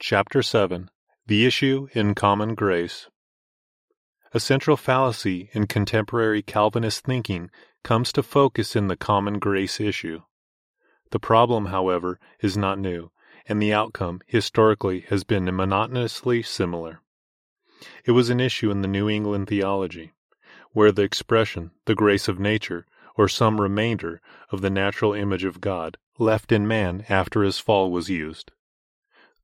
Chapter 0.00 0.42
7 0.42 0.90
The 1.28 1.46
Issue 1.46 1.86
in 1.92 2.16
Common 2.16 2.56
Grace. 2.56 3.08
A 4.34 4.40
central 4.40 4.76
fallacy 4.76 5.50
in 5.52 5.68
contemporary 5.68 6.42
Calvinist 6.42 7.04
thinking 7.04 7.48
comes 7.84 8.12
to 8.12 8.22
focus 8.24 8.74
in 8.74 8.88
the 8.88 8.96
common 8.96 9.38
grace 9.38 9.80
issue. 9.80 10.22
The 11.10 11.20
problem, 11.20 11.66
however, 11.66 12.18
is 12.40 12.56
not 12.56 12.78
new, 12.78 13.12
and 13.46 13.62
the 13.62 13.72
outcome, 13.72 14.20
historically, 14.26 15.02
has 15.10 15.22
been 15.22 15.44
monotonously 15.44 16.42
similar. 16.42 17.00
It 18.04 18.10
was 18.10 18.30
an 18.30 18.40
issue 18.40 18.72
in 18.72 18.82
the 18.82 18.88
New 18.88 19.08
England 19.08 19.46
theology, 19.46 20.12
where 20.72 20.90
the 20.90 21.02
expression, 21.02 21.70
the 21.84 21.94
grace 21.94 22.26
of 22.26 22.40
nature, 22.40 22.84
or 23.16 23.28
some 23.28 23.60
remainder 23.60 24.20
of 24.50 24.60
the 24.60 24.70
natural 24.70 25.14
image 25.14 25.44
of 25.44 25.60
God, 25.60 25.98
left 26.18 26.50
in 26.50 26.66
man 26.66 27.06
after 27.08 27.44
his 27.44 27.60
fall 27.60 27.92
was 27.92 28.10
used. 28.10 28.50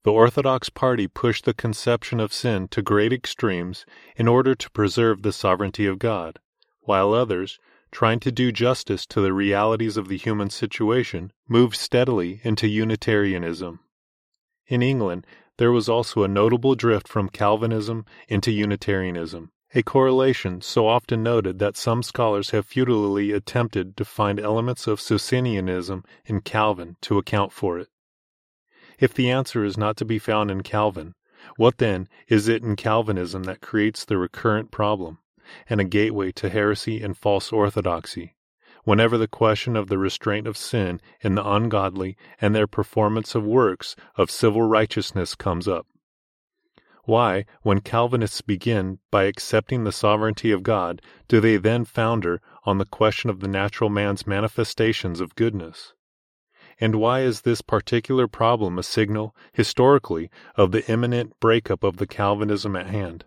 The 0.02 0.12
Orthodox 0.12 0.70
party 0.70 1.06
pushed 1.08 1.44
the 1.44 1.52
conception 1.52 2.20
of 2.20 2.32
sin 2.32 2.68
to 2.68 2.80
great 2.80 3.12
extremes 3.12 3.84
in 4.16 4.28
order 4.28 4.54
to 4.54 4.70
preserve 4.70 5.20
the 5.20 5.32
sovereignty 5.32 5.84
of 5.84 5.98
God, 5.98 6.38
while 6.80 7.12
others, 7.12 7.58
trying 7.92 8.18
to 8.20 8.32
do 8.32 8.50
justice 8.50 9.04
to 9.08 9.20
the 9.20 9.34
realities 9.34 9.98
of 9.98 10.08
the 10.08 10.16
human 10.16 10.48
situation, 10.48 11.32
moved 11.46 11.76
steadily 11.76 12.40
into 12.44 12.66
Unitarianism. 12.66 13.80
In 14.68 14.80
England, 14.80 15.26
there 15.58 15.70
was 15.70 15.90
also 15.90 16.22
a 16.22 16.28
notable 16.28 16.74
drift 16.74 17.06
from 17.06 17.28
Calvinism 17.28 18.06
into 18.26 18.50
Unitarianism, 18.50 19.52
a 19.74 19.82
correlation 19.82 20.62
so 20.62 20.88
often 20.88 21.22
noted 21.22 21.58
that 21.58 21.76
some 21.76 22.02
scholars 22.02 22.50
have 22.50 22.64
futilely 22.64 23.32
attempted 23.32 23.98
to 23.98 24.06
find 24.06 24.40
elements 24.40 24.86
of 24.86 24.98
Socinianism 24.98 26.06
in 26.24 26.40
Calvin 26.40 26.96
to 27.02 27.18
account 27.18 27.52
for 27.52 27.78
it. 27.78 27.89
If 29.00 29.14
the 29.14 29.30
answer 29.30 29.64
is 29.64 29.78
not 29.78 29.96
to 29.96 30.04
be 30.04 30.18
found 30.18 30.50
in 30.50 30.62
Calvin, 30.62 31.14
what 31.56 31.78
then 31.78 32.06
is 32.28 32.48
it 32.48 32.62
in 32.62 32.76
Calvinism 32.76 33.44
that 33.44 33.62
creates 33.62 34.04
the 34.04 34.18
recurrent 34.18 34.70
problem, 34.70 35.18
and 35.70 35.80
a 35.80 35.84
gateway 35.84 36.32
to 36.32 36.50
heresy 36.50 37.02
and 37.02 37.16
false 37.16 37.50
orthodoxy, 37.50 38.36
whenever 38.84 39.16
the 39.16 39.26
question 39.26 39.74
of 39.74 39.88
the 39.88 39.96
restraint 39.96 40.46
of 40.46 40.58
sin 40.58 41.00
in 41.22 41.34
the 41.34 41.50
ungodly 41.50 42.18
and 42.42 42.54
their 42.54 42.66
performance 42.66 43.34
of 43.34 43.42
works 43.42 43.96
of 44.16 44.30
civil 44.30 44.62
righteousness 44.62 45.34
comes 45.34 45.66
up? 45.66 45.86
Why, 47.04 47.46
when 47.62 47.80
Calvinists 47.80 48.42
begin 48.42 48.98
by 49.10 49.24
accepting 49.24 49.84
the 49.84 49.92
sovereignty 49.92 50.52
of 50.52 50.62
God, 50.62 51.00
do 51.26 51.40
they 51.40 51.56
then 51.56 51.86
founder 51.86 52.42
on 52.64 52.76
the 52.76 52.84
question 52.84 53.30
of 53.30 53.40
the 53.40 53.48
natural 53.48 53.88
man's 53.88 54.26
manifestations 54.26 55.22
of 55.22 55.34
goodness? 55.36 55.94
And 56.80 56.96
why 56.96 57.20
is 57.20 57.42
this 57.42 57.60
particular 57.60 58.26
problem 58.26 58.78
a 58.78 58.82
signal, 58.82 59.36
historically, 59.52 60.30
of 60.56 60.72
the 60.72 60.90
imminent 60.90 61.38
breakup 61.38 61.84
of 61.84 61.98
the 61.98 62.06
Calvinism 62.06 62.74
at 62.74 62.86
hand? 62.86 63.26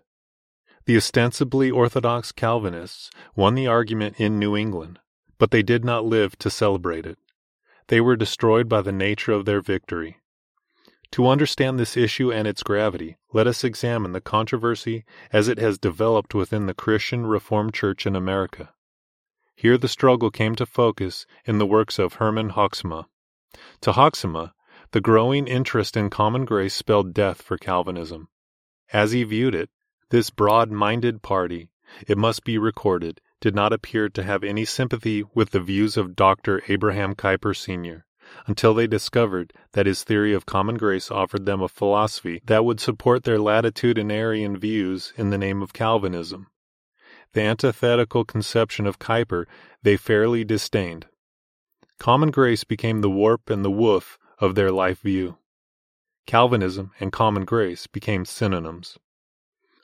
The 0.86 0.96
ostensibly 0.96 1.70
orthodox 1.70 2.32
Calvinists 2.32 3.10
won 3.36 3.54
the 3.54 3.68
argument 3.68 4.16
in 4.18 4.40
New 4.40 4.56
England, 4.56 4.98
but 5.38 5.52
they 5.52 5.62
did 5.62 5.84
not 5.84 6.04
live 6.04 6.36
to 6.40 6.50
celebrate 6.50 7.06
it. 7.06 7.18
They 7.86 8.00
were 8.00 8.16
destroyed 8.16 8.68
by 8.68 8.82
the 8.82 8.92
nature 8.92 9.32
of 9.32 9.44
their 9.44 9.60
victory. 9.60 10.18
To 11.12 11.28
understand 11.28 11.78
this 11.78 11.96
issue 11.96 12.32
and 12.32 12.48
its 12.48 12.64
gravity, 12.64 13.18
let 13.32 13.46
us 13.46 13.62
examine 13.62 14.12
the 14.12 14.20
controversy 14.20 15.04
as 15.32 15.46
it 15.46 15.58
has 15.58 15.78
developed 15.78 16.34
within 16.34 16.66
the 16.66 16.74
Christian 16.74 17.24
Reformed 17.24 17.72
Church 17.72 18.04
in 18.04 18.16
America. 18.16 18.74
Here 19.54 19.78
the 19.78 19.86
struggle 19.86 20.32
came 20.32 20.56
to 20.56 20.66
focus 20.66 21.24
in 21.44 21.58
the 21.58 21.66
works 21.66 22.00
of 22.00 22.14
Herman 22.14 22.50
Hoeksema. 22.50 23.06
To 23.82 23.92
Hoeksema, 23.92 24.52
the 24.92 25.00
growing 25.00 25.46
interest 25.46 25.96
in 25.96 26.10
common 26.10 26.44
grace 26.44 26.74
spelled 26.74 27.14
death 27.14 27.42
for 27.42 27.58
Calvinism. 27.58 28.28
As 28.92 29.12
he 29.12 29.24
viewed 29.24 29.54
it, 29.54 29.70
this 30.10 30.30
broad 30.30 30.70
minded 30.70 31.22
party, 31.22 31.70
it 32.06 32.18
must 32.18 32.44
be 32.44 32.58
recorded, 32.58 33.20
did 33.40 33.54
not 33.54 33.72
appear 33.72 34.08
to 34.08 34.22
have 34.22 34.44
any 34.44 34.64
sympathy 34.64 35.24
with 35.34 35.50
the 35.50 35.60
views 35.60 35.96
of 35.96 36.16
Dr. 36.16 36.62
Abraham 36.68 37.14
Kuyper 37.14 37.54
Sr. 37.56 38.06
until 38.46 38.72
they 38.72 38.86
discovered 38.86 39.52
that 39.72 39.86
his 39.86 40.04
theory 40.04 40.32
of 40.32 40.46
common 40.46 40.76
grace 40.76 41.10
offered 41.10 41.44
them 41.44 41.60
a 41.60 41.68
philosophy 41.68 42.40
that 42.46 42.64
would 42.64 42.80
support 42.80 43.24
their 43.24 43.38
latitudinarian 43.38 44.56
views 44.56 45.12
in 45.16 45.30
the 45.30 45.38
name 45.38 45.60
of 45.60 45.72
Calvinism. 45.72 46.46
The 47.32 47.42
antithetical 47.42 48.24
conception 48.24 48.86
of 48.86 48.98
Kuyper 48.98 49.46
they 49.82 49.96
fairly 49.96 50.44
disdained. 50.44 51.06
Common 51.98 52.30
grace 52.30 52.64
became 52.64 53.00
the 53.00 53.10
warp 53.10 53.48
and 53.50 53.64
the 53.64 53.70
woof 53.70 54.18
of 54.38 54.54
their 54.54 54.70
life 54.70 55.00
view. 55.00 55.38
Calvinism 56.26 56.90
and 57.00 57.12
common 57.12 57.44
grace 57.44 57.86
became 57.86 58.24
synonyms. 58.24 58.98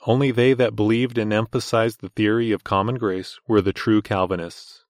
Only 0.07 0.31
they 0.31 0.55
that 0.55 0.75
believed 0.75 1.19
and 1.19 1.33
emphasized 1.33 2.01
the 2.01 2.09
theory 2.09 2.53
of 2.53 2.65
common 2.65 2.97
grace 2.97 3.39
were 3.47 3.61
the 3.61 3.73
true 3.73 4.01
Calvinists. 4.01 4.85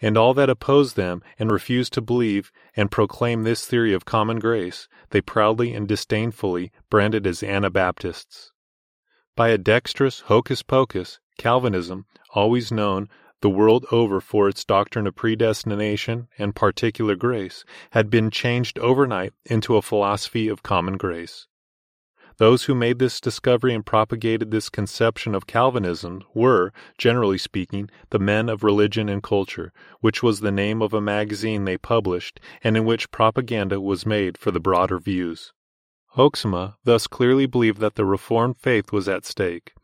And 0.00 0.16
all 0.16 0.34
that 0.34 0.50
opposed 0.50 0.94
them 0.94 1.22
and 1.38 1.50
refused 1.50 1.92
to 1.94 2.00
believe 2.00 2.52
and 2.76 2.90
proclaim 2.90 3.42
this 3.42 3.66
theory 3.66 3.92
of 3.92 4.04
common 4.04 4.38
grace, 4.38 4.88
they 5.10 5.20
proudly 5.20 5.74
and 5.74 5.88
disdainfully 5.88 6.70
branded 6.88 7.26
as 7.26 7.42
Anabaptists. 7.42 8.52
By 9.34 9.48
a 9.48 9.58
dexterous 9.58 10.20
hocus 10.20 10.62
pocus, 10.62 11.18
Calvinism, 11.38 12.06
always 12.34 12.70
known 12.70 13.08
the 13.40 13.50
world 13.50 13.86
over 13.90 14.20
for 14.20 14.48
its 14.48 14.64
doctrine 14.64 15.06
of 15.06 15.14
predestination 15.14 16.28
and 16.38 16.54
particular 16.54 17.16
grace, 17.16 17.64
had 17.90 18.10
been 18.10 18.30
changed 18.30 18.78
overnight 18.78 19.32
into 19.44 19.76
a 19.76 19.82
philosophy 19.82 20.48
of 20.48 20.62
common 20.62 20.96
grace. 20.96 21.46
Those 22.36 22.64
who 22.64 22.74
made 22.74 22.98
this 22.98 23.20
discovery 23.20 23.74
and 23.74 23.84
propagated 23.84 24.50
this 24.50 24.70
conception 24.70 25.34
of 25.34 25.46
Calvinism 25.46 26.22
were, 26.32 26.72
generally 26.96 27.36
speaking, 27.36 27.90
the 28.08 28.18
men 28.18 28.48
of 28.48 28.64
religion 28.64 29.10
and 29.10 29.22
culture, 29.22 29.74
which 30.00 30.22
was 30.22 30.40
the 30.40 30.50
name 30.50 30.80
of 30.80 30.94
a 30.94 31.02
magazine 31.02 31.64
they 31.64 31.76
published 31.76 32.40
and 32.64 32.78
in 32.78 32.86
which 32.86 33.10
propaganda 33.10 33.78
was 33.78 34.06
made 34.06 34.38
for 34.38 34.50
the 34.50 34.58
broader 34.58 34.98
views. 34.98 35.52
Hoeksema 36.16 36.76
thus 36.84 37.06
clearly 37.06 37.44
believed 37.44 37.78
that 37.80 37.94
the 37.94 38.06
Reformed 38.06 38.56
faith 38.56 38.90
was 38.90 39.06
at 39.06 39.26
stake 39.26 39.74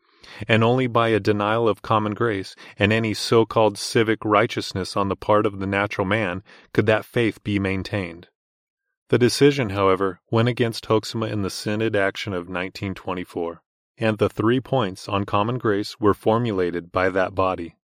and 0.47 0.63
only 0.63 0.87
by 0.87 1.09
a 1.09 1.19
denial 1.19 1.67
of 1.67 1.81
common 1.81 2.13
grace 2.13 2.55
and 2.77 2.91
any 2.91 3.13
so 3.13 3.45
called 3.45 3.77
civic 3.77 4.23
righteousness 4.23 4.95
on 4.95 5.09
the 5.09 5.15
part 5.15 5.45
of 5.45 5.59
the 5.59 5.67
natural 5.67 6.05
man 6.05 6.43
could 6.73 6.85
that 6.85 7.05
faith 7.05 7.43
be 7.43 7.59
maintained. 7.59 8.27
The 9.09 9.17
decision, 9.17 9.69
however, 9.69 10.19
went 10.29 10.49
against 10.49 10.87
Hoeksema 10.87 11.31
in 11.31 11.41
the 11.41 11.49
Synod 11.49 11.95
action 11.95 12.33
of 12.33 12.49
1924, 12.49 13.61
and 13.97 14.17
the 14.17 14.29
three 14.29 14.59
points 14.59 15.07
on 15.07 15.23
common 15.23 15.57
grace 15.57 15.99
were 15.99 16.13
formulated 16.13 16.91
by 16.91 17.09
that 17.09 17.33
body. 17.33 17.77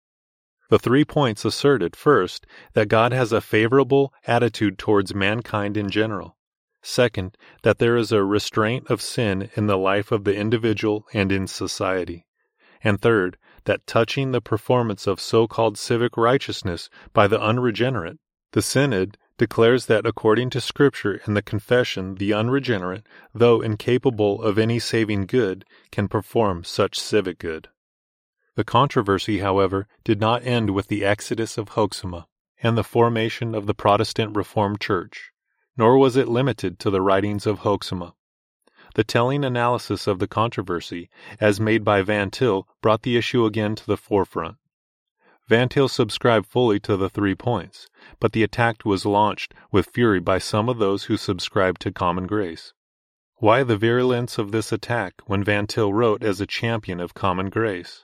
The 0.69 0.79
three 0.79 1.05
points 1.05 1.45
asserted, 1.45 1.95
first, 1.95 2.47
that 2.73 2.87
God 2.87 3.11
has 3.11 3.31
a 3.31 3.41
favorable 3.41 4.13
attitude 4.25 4.79
towards 4.79 5.13
mankind 5.13 5.77
in 5.77 5.89
general. 5.89 6.37
Second, 6.81 7.37
that 7.63 7.79
there 7.79 7.97
is 7.97 8.11
a 8.11 8.23
restraint 8.23 8.89
of 8.89 9.01
sin 9.01 9.49
in 9.55 9.67
the 9.67 9.77
life 9.77 10.11
of 10.11 10.23
the 10.23 10.35
individual 10.35 11.05
and 11.13 11.31
in 11.31 11.47
society 11.47 12.25
and 12.83 12.99
third, 12.99 13.37
that 13.65 13.85
touching 13.85 14.31
the 14.31 14.41
performance 14.41 15.05
of 15.05 15.19
so 15.19 15.47
called 15.47 15.77
civic 15.77 16.17
righteousness 16.17 16.89
by 17.13 17.27
the 17.27 17.39
unregenerate, 17.39 18.17
the 18.53 18.61
Synod 18.61 19.17
declares 19.37 19.85
that 19.85 20.05
according 20.05 20.49
to 20.51 20.61
Scripture 20.61 21.21
and 21.25 21.35
the 21.35 21.41
Confession, 21.41 22.15
the 22.15 22.33
unregenerate, 22.33 23.05
though 23.33 23.61
incapable 23.61 24.41
of 24.41 24.57
any 24.57 24.79
saving 24.79 25.25
good, 25.25 25.65
can 25.91 26.07
perform 26.07 26.63
such 26.63 26.99
civic 26.99 27.39
good. 27.39 27.69
The 28.55 28.63
controversy, 28.63 29.39
however, 29.39 29.87
did 30.03 30.19
not 30.19 30.45
end 30.45 30.71
with 30.71 30.87
the 30.87 31.05
exodus 31.05 31.57
of 31.57 31.69
Hoeksema 31.69 32.25
and 32.61 32.77
the 32.77 32.83
formation 32.83 33.55
of 33.55 33.65
the 33.65 33.73
Protestant 33.73 34.35
Reformed 34.35 34.81
Church, 34.81 35.30
nor 35.81 35.97
was 35.97 36.15
it 36.15 36.27
limited 36.27 36.77
to 36.77 36.91
the 36.91 37.01
writings 37.01 37.47
of 37.47 37.61
Hoeksema. 37.61 38.13
The 38.93 39.03
telling 39.03 39.43
analysis 39.43 40.05
of 40.05 40.19
the 40.19 40.27
controversy, 40.27 41.09
as 41.39 41.59
made 41.59 41.83
by 41.83 42.03
Van 42.03 42.29
Til, 42.29 42.67
brought 42.83 43.01
the 43.01 43.17
issue 43.17 43.45
again 43.45 43.73
to 43.73 43.87
the 43.87 43.97
forefront. 43.97 44.57
Van 45.47 45.69
Til 45.69 45.87
subscribed 45.87 46.45
fully 46.45 46.79
to 46.81 46.95
the 46.95 47.09
three 47.09 47.33
points, 47.33 47.87
but 48.19 48.31
the 48.31 48.43
attack 48.43 48.85
was 48.85 49.07
launched 49.07 49.55
with 49.71 49.89
fury 49.89 50.19
by 50.19 50.37
some 50.37 50.69
of 50.69 50.77
those 50.77 51.05
who 51.05 51.17
subscribed 51.17 51.81
to 51.81 51.91
common 51.91 52.27
grace. 52.27 52.73
Why 53.37 53.63
the 53.63 53.75
virulence 53.75 54.37
of 54.37 54.51
this 54.51 54.71
attack 54.71 55.15
when 55.25 55.43
Van 55.43 55.65
Til 55.65 55.91
wrote 55.91 56.21
as 56.21 56.39
a 56.39 56.45
champion 56.45 56.99
of 56.99 57.15
common 57.15 57.49
grace? 57.49 58.03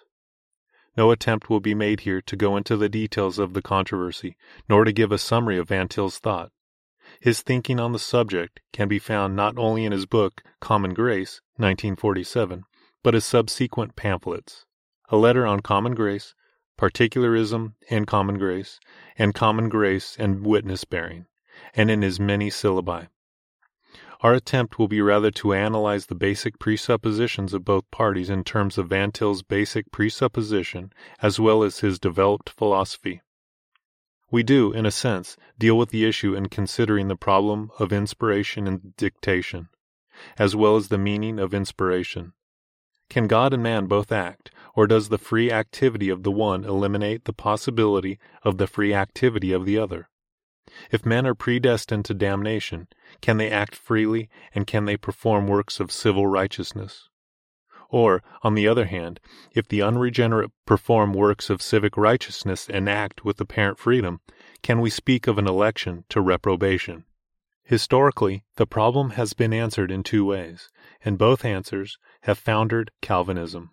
No 0.98 1.12
attempt 1.12 1.48
will 1.48 1.60
be 1.60 1.76
made 1.76 2.00
here 2.00 2.22
to 2.22 2.36
go 2.36 2.58
into 2.58 2.76
the 2.76 2.90
details 2.90 3.38
of 3.38 3.54
the 3.54 3.62
controversy, 3.62 4.36
nor 4.68 4.84
to 4.84 4.92
give 4.92 5.12
a 5.12 5.20
summary 5.20 5.60
of 5.60 5.68
Van 5.68 5.88
Til's 5.88 6.18
thought. 6.18 6.52
His 7.20 7.42
thinking 7.42 7.80
on 7.80 7.94
the 7.94 8.00
subject 8.00 8.60
can 8.72 8.88
be 8.88 9.00
found 9.00 9.36
not 9.36 9.58
only 9.58 9.86
in 9.86 9.92
his 9.92 10.06
book 10.06 10.44
Common 10.60 10.94
Grace, 10.94 11.42
1947, 11.56 12.64
but 13.04 13.14
his 13.14 13.26
subsequent 13.26 13.96
pamphlets 13.96 14.66
A 15.10 15.18
Letter 15.18 15.46
on 15.46 15.62
Common 15.62 15.96
Grace, 15.96 16.36
Particularism 16.78 17.74
and 17.90 18.06
Common 18.06 18.38
Grace, 18.38 18.80
and 19.18 19.34
Common 19.34 19.68
Grace 19.68 20.16
and 20.20 20.46
Witness 20.46 20.84
Bearing, 20.84 21.26
and 21.74 21.90
in 21.90 22.04
his 22.04 22.20
many 22.20 22.50
syllabi. 22.50 23.08
Our 24.22 24.34
attempt 24.34 24.78
will 24.78 24.88
be 24.88 25.02
rather 25.02 25.32
to 25.32 25.54
analyze 25.54 26.08
the 26.08 26.16
basic 26.16 26.60
presuppositions 26.60 27.54
of 27.54 27.66
both 27.66 27.90
parties 27.92 28.30
in 28.30 28.44
terms 28.44 28.78
of 28.78 28.90
Van 28.90 29.12
Til's 29.12 29.44
basic 29.44 29.92
presupposition 29.92 30.92
as 31.22 31.40
well 31.40 31.64
as 31.64 31.80
his 31.80 32.00
developed 32.00 32.50
philosophy. 32.50 33.22
We 34.30 34.44
do, 34.44 34.74
in 34.74 34.86
a 34.86 34.92
sense, 34.92 35.38
deal 35.58 35.78
with 35.78 35.90
the 35.90 36.06
issue 36.06 36.36
in 36.36 36.50
considering 36.50 37.08
the 37.08 37.16
problem 37.16 37.72
of 37.80 37.94
inspiration 37.94 38.68
and 38.68 38.96
dictation, 38.98 39.70
as 40.38 40.56
well 40.56 40.76
as 40.76 40.90
the 40.90 40.98
meaning 40.98 41.40
of 41.40 41.54
inspiration. 41.54 42.34
Can 43.10 43.28
God 43.28 43.54
and 43.54 43.64
man 43.64 43.88
both 43.88 44.12
act, 44.12 44.52
or 44.76 44.86
does 44.86 45.08
the 45.08 45.18
free 45.18 45.50
activity 45.50 46.10
of 46.10 46.24
the 46.24 46.32
one 46.32 46.66
eliminate 46.66 47.24
the 47.24 47.32
possibility 47.32 48.20
of 48.44 48.58
the 48.58 48.68
free 48.68 48.94
activity 48.94 49.54
of 49.54 49.66
the 49.66 49.78
other? 49.78 50.10
If 50.92 51.06
men 51.06 51.26
are 51.26 51.34
predestined 51.34 52.04
to 52.06 52.14
damnation, 52.14 52.90
can 53.22 53.38
they 53.38 53.50
act 53.50 53.76
freely 53.76 54.30
and 54.54 54.68
can 54.68 54.84
they 54.84 54.98
perform 54.98 55.48
works 55.48 55.80
of 55.80 55.92
civil 55.92 56.28
righteousness? 56.28 57.08
Or, 57.90 58.22
on 58.44 58.56
the 58.56 58.68
other 58.68 58.86
hand, 58.86 59.20
if 59.54 59.68
the 59.68 59.82
unregenerate 59.82 60.52
perform 60.66 61.14
works 61.14 61.50
of 61.50 61.62
civic 61.62 61.96
righteousness 61.96 62.68
and 62.70 62.90
act 62.90 63.24
with 63.24 63.40
apparent 63.40 63.80
freedom, 63.80 64.20
can 64.62 64.82
we 64.82 64.90
speak 64.90 65.28
of 65.28 65.38
an 65.38 65.48
election 65.48 66.04
to 66.10 66.20
reprobation? 66.20 67.06
Historically, 67.64 68.44
the 68.56 68.66
problem 68.66 69.12
has 69.12 69.34
been 69.34 69.54
answered 69.54 69.92
in 69.92 70.04
two 70.04 70.26
ways, 70.26 70.70
and 71.04 71.18
both 71.18 71.46
answers 71.46 71.98
have 72.22 72.38
foundered 72.38 72.92
Calvinism. 73.02 73.72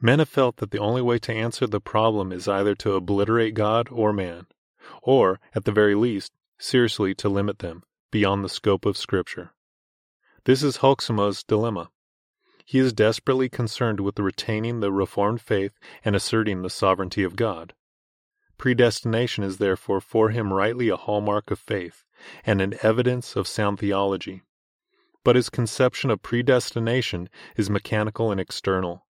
Men 0.00 0.18
have 0.18 0.28
felt 0.28 0.56
that 0.56 0.70
the 0.70 0.78
only 0.78 1.02
way 1.02 1.18
to 1.20 1.32
answer 1.32 1.66
the 1.66 1.80
problem 1.80 2.32
is 2.32 2.46
either 2.48 2.74
to 2.76 2.94
obliterate 2.94 3.54
God 3.54 3.88
or 3.90 4.12
man, 4.12 4.46
or, 5.02 5.40
at 5.54 5.64
the 5.64 5.72
very 5.72 5.94
least, 5.94 6.32
seriously 6.58 7.14
to 7.14 7.28
limit 7.28 7.60
them 7.60 7.82
beyond 8.10 8.44
the 8.44 8.48
scope 8.48 8.86
of 8.86 8.96
Scripture. 8.96 9.52
This 10.44 10.62
is 10.62 10.78
Hoeksema's 10.78 11.42
dilemma. 11.42 11.90
He 12.68 12.80
is 12.80 12.92
desperately 12.92 13.48
concerned 13.48 14.00
with 14.00 14.18
retaining 14.18 14.80
the 14.80 14.90
Reformed 14.90 15.40
faith 15.40 15.78
and 16.04 16.16
asserting 16.16 16.62
the 16.62 16.68
sovereignty 16.68 17.22
of 17.22 17.36
God. 17.36 17.74
Predestination 18.58 19.44
is 19.44 19.58
therefore 19.58 20.00
for 20.00 20.30
him 20.30 20.52
rightly 20.52 20.88
a 20.88 20.96
hallmark 20.96 21.52
of 21.52 21.60
faith 21.60 22.04
and 22.44 22.60
an 22.60 22.74
evidence 22.82 23.36
of 23.36 23.46
sound 23.46 23.78
theology. 23.78 24.42
But 25.22 25.36
his 25.36 25.48
conception 25.48 26.10
of 26.10 26.22
predestination 26.22 27.28
is 27.56 27.70
mechanical 27.70 28.32
and 28.32 28.40
external. 28.40 29.06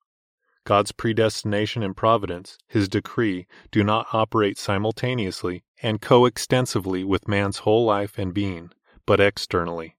God's 0.65 0.93
predestination 0.93 1.83
and 1.83 1.97
providence, 1.97 2.57
his 2.69 2.89
decree, 2.89 3.49
do 3.73 3.83
not 3.83 4.07
operate 4.13 4.59
simultaneously 4.59 5.65
and 5.83 6.01
coextensively 6.01 7.03
with 7.03 7.27
man's 7.27 7.59
whole 7.59 7.85
life 7.85 8.17
and 8.17 8.33
being, 8.33 8.71
but 9.07 9.19
externally. 9.19 9.97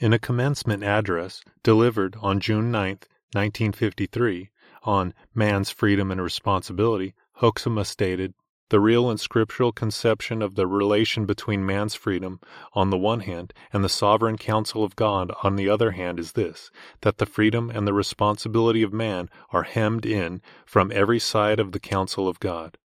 In 0.00 0.14
a 0.14 0.18
commencement 0.18 0.82
address 0.82 1.42
delivered 1.62 2.16
on 2.22 2.40
June 2.40 2.70
9, 2.70 3.00
1953, 3.34 4.48
on 4.84 5.12
Man's 5.34 5.68
Freedom 5.68 6.10
and 6.10 6.22
Responsibility, 6.22 7.12
Hoeksema 7.42 7.84
stated, 7.84 8.32
The 8.70 8.80
real 8.80 9.10
and 9.10 9.20
scriptural 9.20 9.72
conception 9.72 10.40
of 10.40 10.54
the 10.54 10.66
relation 10.66 11.26
between 11.26 11.66
man's 11.66 11.94
freedom 11.94 12.40
on 12.72 12.88
the 12.88 12.96
one 12.96 13.20
hand 13.20 13.52
and 13.74 13.84
the 13.84 13.90
sovereign 13.90 14.38
counsel 14.38 14.82
of 14.84 14.96
God 14.96 15.32
on 15.42 15.56
the 15.56 15.68
other 15.68 15.90
hand 15.90 16.18
is 16.18 16.32
this, 16.32 16.70
that 17.02 17.18
the 17.18 17.26
freedom 17.26 17.68
and 17.68 17.86
the 17.86 17.92
responsibility 17.92 18.82
of 18.82 18.94
man 18.94 19.28
are 19.50 19.64
hemmed 19.64 20.06
in 20.06 20.40
from 20.64 20.90
every 20.94 21.18
side 21.18 21.60
of 21.60 21.72
the 21.72 21.80
counsel 21.80 22.26
of 22.26 22.40
God. 22.40 22.78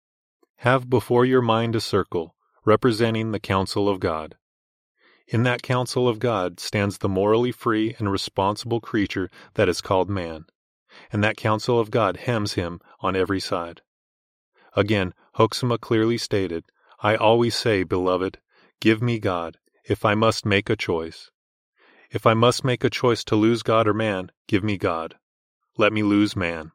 Have 0.58 0.90
before 0.90 1.24
your 1.24 1.42
mind 1.42 1.78
a 1.78 1.82
circle 1.82 2.36
representing 2.66 3.32
the 3.32 3.40
counsel 3.40 3.88
of 3.88 4.02
God. 4.02 4.36
In 5.28 5.44
that 5.44 5.64
counsel 5.64 6.08
of 6.08 6.20
God 6.20 6.60
stands 6.60 7.00
the 7.00 7.10
morally 7.10 7.52
free 7.52 7.96
and 7.98 8.12
responsible 8.12 8.80
creature 8.80 9.30
that 9.56 9.68
is 9.68 9.82
called 9.82 10.10
man, 10.10 10.46
and 11.12 11.24
that 11.24 11.38
counsel 11.38 11.80
of 11.80 11.90
God 11.90 12.18
hems 12.18 12.54
him 12.54 12.80
on 13.00 13.16
every 13.16 13.40
side. 13.40 13.82
Again, 14.76 15.14
Hoeksema 15.38 15.80
clearly 15.80 16.18
stated, 16.18 16.66
I 17.02 17.16
always 17.16 17.56
say, 17.56 17.84
beloved, 17.84 18.40
give 18.80 19.02
me 19.02 19.18
God, 19.20 19.58
if 19.84 20.06
I 20.06 20.14
must 20.14 20.46
make 20.46 20.70
a 20.70 20.76
choice. 20.76 21.32
If 22.12 22.28
I 22.28 22.34
must 22.36 22.64
make 22.64 22.84
a 22.84 22.90
choice 22.90 23.24
to 23.26 23.36
lose 23.36 23.64
God 23.64 23.88
or 23.88 23.94
man, 23.94 24.32
give 24.48 24.64
me 24.64 24.78
God. 24.78 25.16
Let 25.78 25.92
me 25.92 26.04
lose 26.04 26.36
man. 26.36 26.72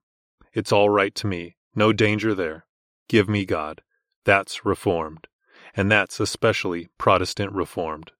It's 0.52 0.72
all 0.72 0.90
right 0.90 1.14
to 1.14 1.26
me. 1.26 1.56
No 1.74 1.92
danger 1.92 2.34
there. 2.34 2.66
Give 3.08 3.28
me 3.28 3.44
God. 3.44 3.82
That's 4.24 4.64
reformed. 4.64 5.28
And 5.76 5.90
that's 5.90 6.18
especially 6.18 6.88
Protestant 6.98 7.52
reformed. 7.52 8.10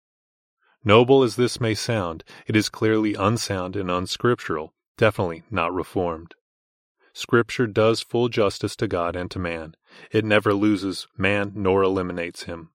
Noble 0.85 1.23
as 1.23 1.37
this 1.37 1.61
may 1.61 1.75
sound, 1.75 2.25
it 2.47 2.57
is 2.57 2.69
clearly 2.69 3.15
unsound 3.15 3.77
and 3.77 3.91
unscriptural, 3.91 4.73
definitely 4.97 5.43
not 5.51 5.75
reformed. 5.75 6.35
Scripture 7.13 7.67
does 7.67 8.01
full 8.01 8.29
justice 8.29 8.77
to 8.77 8.89
God 8.89 9.17
and 9.17 9.31
to 9.31 9.39
man. 9.39 9.75
It 10.11 10.25
never 10.25 10.55
loses 10.55 11.07
man 11.19 11.53
nor 11.55 11.83
eliminates 11.83 12.45
him. 12.45 12.71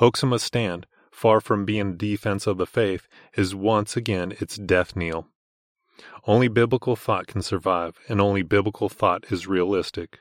Hoeksema's 0.00 0.42
stand, 0.42 0.86
far 1.10 1.40
from 1.40 1.64
being 1.64 1.90
a 1.90 1.96
defense 1.96 2.46
of 2.46 2.58
the 2.58 2.66
faith, 2.66 3.08
is 3.36 3.54
once 3.54 3.96
again 3.96 4.34
its 4.40 4.56
death 4.56 4.94
knell. 4.94 5.28
Only 6.26 6.48
biblical 6.48 6.96
thought 6.96 7.26
can 7.26 7.42
survive, 7.42 7.98
and 8.08 8.20
only 8.20 8.42
biblical 8.42 8.88
thought 8.88 9.30
is 9.30 9.46
realistic. 9.46 10.20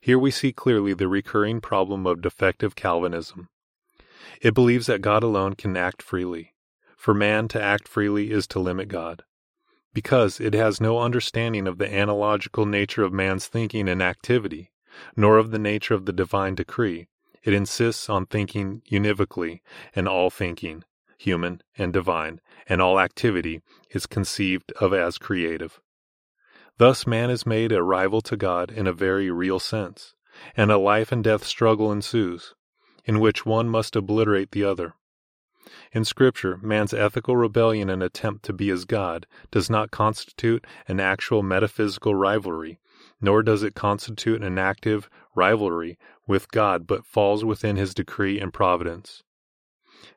Here 0.00 0.18
we 0.18 0.30
see 0.30 0.52
clearly 0.52 0.94
the 0.94 1.08
recurring 1.08 1.60
problem 1.60 2.06
of 2.06 2.22
defective 2.22 2.74
Calvinism. 2.74 3.48
It 4.40 4.54
believes 4.54 4.86
that 4.86 5.02
God 5.02 5.22
alone 5.22 5.54
can 5.54 5.76
act 5.76 6.02
freely. 6.02 6.54
For 6.96 7.14
man 7.14 7.48
to 7.48 7.62
act 7.62 7.86
freely 7.86 8.30
is 8.30 8.46
to 8.48 8.58
limit 8.58 8.88
God. 8.88 9.24
Because 9.92 10.40
it 10.40 10.54
has 10.54 10.80
no 10.80 10.98
understanding 10.98 11.66
of 11.66 11.78
the 11.78 11.92
analogical 11.92 12.66
nature 12.66 13.04
of 13.04 13.12
man's 13.12 13.46
thinking 13.46 13.88
and 13.88 14.02
activity, 14.02 14.72
nor 15.16 15.38
of 15.38 15.50
the 15.50 15.58
nature 15.58 15.94
of 15.94 16.06
the 16.06 16.12
divine 16.12 16.54
decree, 16.54 17.08
it 17.42 17.52
insists 17.52 18.08
on 18.08 18.26
thinking 18.26 18.82
univocally, 18.90 19.60
and 19.94 20.08
all 20.08 20.30
thinking, 20.30 20.82
human 21.18 21.60
and 21.76 21.92
divine, 21.92 22.40
and 22.66 22.80
all 22.80 22.98
activity 22.98 23.60
is 23.90 24.06
conceived 24.06 24.72
of 24.80 24.94
as 24.94 25.18
creative. 25.18 25.80
Thus 26.78 27.06
man 27.06 27.30
is 27.30 27.46
made 27.46 27.70
a 27.70 27.82
rival 27.82 28.20
to 28.22 28.36
God 28.36 28.70
in 28.70 28.86
a 28.86 28.92
very 28.92 29.30
real 29.30 29.60
sense, 29.60 30.14
and 30.56 30.72
a 30.72 30.78
life 30.78 31.12
and 31.12 31.22
death 31.22 31.44
struggle 31.44 31.92
ensues 31.92 32.54
in 33.04 33.20
which 33.20 33.44
one 33.44 33.68
must 33.68 33.96
obliterate 33.96 34.50
the 34.52 34.64
other. 34.64 34.94
In 35.92 36.04
Scripture, 36.04 36.58
man's 36.62 36.92
ethical 36.92 37.36
rebellion 37.36 37.88
and 37.88 38.02
attempt 38.02 38.44
to 38.44 38.52
be 38.52 38.68
as 38.70 38.84
God 38.84 39.26
does 39.50 39.70
not 39.70 39.90
constitute 39.90 40.66
an 40.86 41.00
actual 41.00 41.42
metaphysical 41.42 42.14
rivalry, 42.14 42.78
nor 43.20 43.42
does 43.42 43.62
it 43.62 43.74
constitute 43.74 44.42
an 44.42 44.58
active 44.58 45.08
rivalry 45.34 45.98
with 46.26 46.50
God, 46.50 46.86
but 46.86 47.06
falls 47.06 47.44
within 47.44 47.76
his 47.76 47.94
decree 47.94 48.38
and 48.38 48.52
providence. 48.52 49.22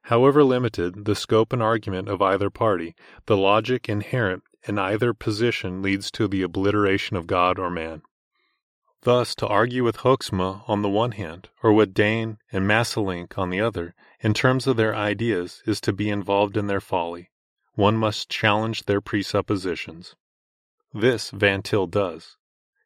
However 0.04 0.44
limited 0.44 1.06
the 1.06 1.16
scope 1.16 1.54
and 1.54 1.64
argument 1.64 2.10
of 2.10 2.22
either 2.22 2.50
party, 2.50 2.96
the 3.26 3.38
logic 3.38 3.88
inherent 3.88 4.44
in 4.64 4.78
either 4.78 5.14
position 5.14 5.82
leads 5.82 6.12
to 6.12 6.28
the 6.28 6.42
obliteration 6.42 7.16
of 7.16 7.28
God 7.28 7.58
or 7.58 7.70
man. 7.70 8.02
Thus, 9.02 9.36
to 9.36 9.48
argue 9.48 9.84
with 9.84 9.98
Hoeksema 9.98 10.64
on 10.68 10.82
the 10.82 10.90
one 10.90 11.12
hand, 11.12 11.50
or 11.62 11.72
with 11.72 11.94
Daane 11.94 12.38
and 12.52 12.68
Masselink 12.68 13.38
on 13.38 13.52
the 13.52 13.62
other, 13.62 13.94
in 14.20 14.34
terms 14.34 14.66
of 14.66 14.76
their 14.76 14.96
ideas, 14.96 15.62
is 15.66 15.80
to 15.82 15.94
be 15.94 16.10
involved 16.10 16.58
in 16.58 16.68
their 16.68 16.82
folly. 16.82 17.30
One 17.74 17.96
must 17.96 18.30
challenge 18.30 18.84
their 18.84 19.00
presuppositions. 19.00 20.16
This 20.94 21.30
Van 21.30 21.62
Til 21.62 21.86
does. 21.86 22.38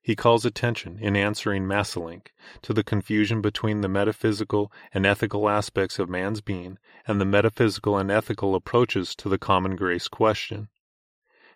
He 0.01 0.15
calls 0.15 0.45
attention, 0.45 0.97
in 0.99 1.15
answering 1.15 1.65
Masselink, 1.65 2.33
to 2.63 2.73
the 2.73 2.83
confusion 2.83 3.39
between 3.39 3.81
the 3.81 3.87
metaphysical 3.87 4.71
and 4.93 5.05
ethical 5.05 5.47
aspects 5.47 5.97
of 5.97 6.09
man's 6.09 6.41
being 6.41 6.77
and 7.07 7.21
the 7.21 7.25
metaphysical 7.25 7.97
and 7.97 8.11
ethical 8.11 8.53
approaches 8.55 9.15
to 9.15 9.29
the 9.29 9.37
common 9.37 9.75
grace 9.75 10.07
question. 10.07 10.67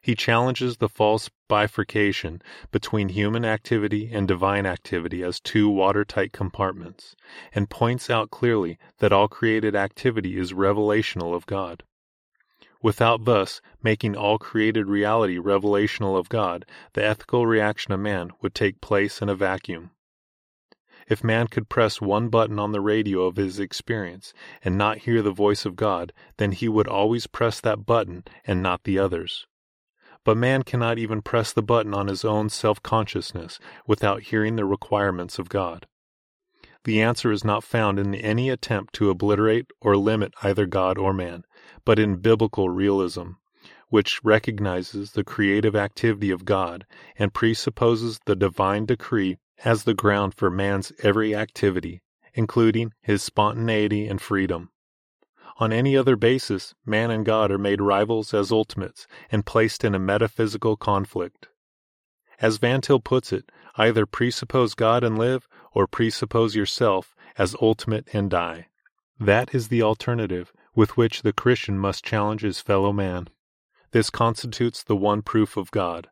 He 0.06 0.14
challenges 0.14 0.78
the 0.78 0.88
false 0.88 1.32
bifurcation 1.48 2.44
between 2.70 3.10
human 3.10 3.44
activity 3.44 4.12
and 4.14 4.28
divine 4.28 4.68
activity 4.68 5.24
as 5.24 5.40
two 5.40 5.68
watertight 5.68 6.32
compartments, 6.32 7.16
and 7.56 7.72
points 7.72 8.08
out 8.08 8.30
clearly 8.30 8.78
that 9.00 9.12
all 9.12 9.28
created 9.28 9.76
activity 9.76 10.38
is 10.38 10.54
revelational 10.54 11.34
of 11.34 11.48
God. 11.48 11.82
Without 12.84 13.26
thus 13.26 13.62
making 13.82 14.16
all 14.16 14.38
created 14.38 14.86
reality 14.86 15.40
revelational 15.40 16.20
of 16.20 16.30
God, 16.30 16.68
the 16.94 17.04
ethical 17.04 17.48
reaction 17.48 17.92
of 17.92 18.00
man 18.00 18.30
would 18.44 18.54
take 18.54 18.82
place 18.82 19.24
in 19.24 19.30
a 19.30 19.34
vacuum. 19.34 19.90
If 21.08 21.24
man 21.24 21.48
could 21.48 21.68
press 21.68 22.00
one 22.00 22.30
button 22.30 22.60
on 22.60 22.74
the 22.74 22.80
radio 22.80 23.24
of 23.24 23.38
his 23.38 23.60
experience 23.60 24.36
and 24.64 24.78
not 24.78 25.00
hear 25.00 25.24
the 25.24 25.32
voice 25.32 25.66
of 25.66 25.76
God, 25.76 26.14
then 26.38 26.52
he 26.52 26.70
would 26.70 26.88
always 26.88 27.26
press 27.26 27.60
that 27.62 27.88
button 27.88 28.24
and 28.46 28.62
not 28.62 28.84
the 28.84 29.00
others. 29.00 29.48
But 30.25 30.38
man 30.38 30.63
cannot 30.63 30.98
even 30.98 31.22
press 31.22 31.53
the 31.53 31.62
button 31.62 31.94
on 31.94 32.08
his 32.08 32.25
own 32.25 32.50
self 32.50 32.82
consciousness 32.82 33.60
without 33.88 34.24
hearing 34.24 34.55
the 34.55 34.65
requirements 34.65 35.39
of 35.39 35.50
God. 35.50 35.86
The 36.84 37.01
answer 37.01 37.32
is 37.32 37.44
not 37.44 37.63
found 37.63 38.00
in 38.00 38.13
any 38.13 38.50
attempt 38.50 38.94
to 38.96 39.10
obliterate 39.10 39.67
or 39.82 39.96
limit 39.96 40.34
either 40.44 40.65
God 40.65 40.98
or 40.98 41.13
man, 41.13 41.44
but 41.86 42.00
in 42.00 42.17
biblical 42.17 42.70
realism, 42.70 43.34
which 43.89 44.20
recognizes 44.24 45.12
the 45.12 45.24
creative 45.24 45.75
activity 45.75 46.32
of 46.32 46.44
God 46.44 46.86
and 47.17 47.34
presupposes 47.34 48.20
the 48.25 48.36
divine 48.36 48.86
decree 48.86 49.38
as 49.63 49.84
the 49.84 49.94
ground 49.94 50.34
for 50.34 50.50
man's 50.50 50.91
every 51.03 51.36
activity, 51.36 52.01
including 52.34 52.94
his 53.01 53.24
spontaneity 53.24 54.08
and 54.08 54.22
freedom. 54.22 54.72
On 55.58 55.72
any 55.72 55.96
other 55.96 56.16
basis, 56.18 56.76
man 56.86 57.12
and 57.12 57.26
God 57.26 57.50
are 57.50 57.58
made 57.58 57.82
rivals 57.82 58.34
as 58.34 58.52
ultimates 58.52 59.08
and 59.32 59.46
placed 59.46 59.86
in 59.86 59.96
a 59.96 60.00
metaphysical 60.00 60.76
conflict. 60.76 61.48
As 62.42 62.58
Van 62.58 62.82
Til 62.82 63.00
puts 63.00 63.32
it, 63.32 63.50
either 63.78 64.06
presuppose 64.06 64.74
God 64.74 65.04
and 65.04 65.18
live, 65.18 65.48
or 65.72 65.88
presuppose 65.88 66.56
yourself 66.56 67.16
as 67.38 67.56
ultimate 67.62 68.08
and 68.12 68.30
die. 68.30 68.68
That 69.18 69.56
is 69.56 69.70
the 69.70 69.82
alternative 69.82 70.52
with 70.76 70.98
which 70.98 71.22
the 71.22 71.32
Christian 71.32 71.80
must 71.80 72.04
challenge 72.04 72.42
his 72.42 72.60
fellow 72.60 72.92
man. 72.92 73.30
This 73.92 74.10
constitutes 74.10 74.84
the 74.84 74.98
one 74.98 75.22
proof 75.22 75.56
of 75.56 75.72
God, 75.72 76.10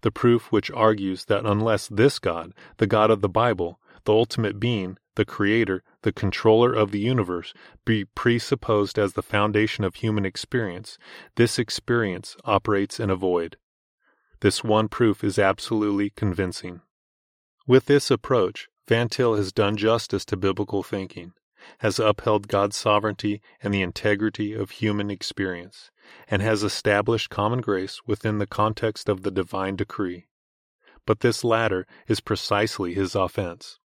the 0.00 0.10
proof 0.10 0.50
which 0.50 0.70
argues 0.70 1.26
that 1.26 1.44
unless 1.44 1.88
this 1.88 2.18
God, 2.18 2.54
the 2.78 2.86
God 2.86 3.10
of 3.10 3.20
the 3.20 3.28
Bible, 3.28 3.78
the 4.04 4.12
ultimate 4.14 4.58
being, 4.58 4.96
the 5.16 5.24
creator, 5.24 5.82
the 6.02 6.12
controller 6.12 6.72
of 6.72 6.92
the 6.92 7.00
universe, 7.00 7.52
be 7.84 8.04
presupposed 8.04 8.98
as 8.98 9.12
the 9.12 9.22
foundation 9.22 9.84
of 9.84 9.96
human 9.96 10.24
experience, 10.24 10.96
this 11.34 11.58
experience 11.58 12.36
operates 12.44 13.00
in 13.00 13.10
a 13.10 13.16
void. 13.16 13.56
This 14.40 14.62
one 14.62 14.88
proof 14.88 15.24
is 15.24 15.38
absolutely 15.38 16.10
convincing. 16.10 16.80
With 17.66 17.86
this 17.86 18.10
approach, 18.10 18.68
Van 18.86 19.08
Til 19.08 19.34
has 19.34 19.52
done 19.52 19.76
justice 19.76 20.24
to 20.26 20.36
biblical 20.36 20.82
thinking 20.82 21.32
has 21.78 21.98
upheld 21.98 22.48
God's 22.48 22.76
sovereignty 22.76 23.40
and 23.62 23.72
the 23.72 23.82
integrity 23.82 24.52
of 24.52 24.70
human 24.70 25.10
experience, 25.10 25.90
and 26.28 26.42
has 26.42 26.62
established 26.62 27.30
common 27.30 27.60
grace 27.60 28.00
within 28.06 28.38
the 28.38 28.46
context 28.46 29.08
of 29.08 29.22
the 29.22 29.30
divine 29.30 29.76
decree. 29.76 30.26
But 31.06 31.20
this 31.20 31.44
latter 31.44 31.86
is 32.06 32.20
precisely 32.20 32.94
his 32.94 33.14
offense. 33.14 33.78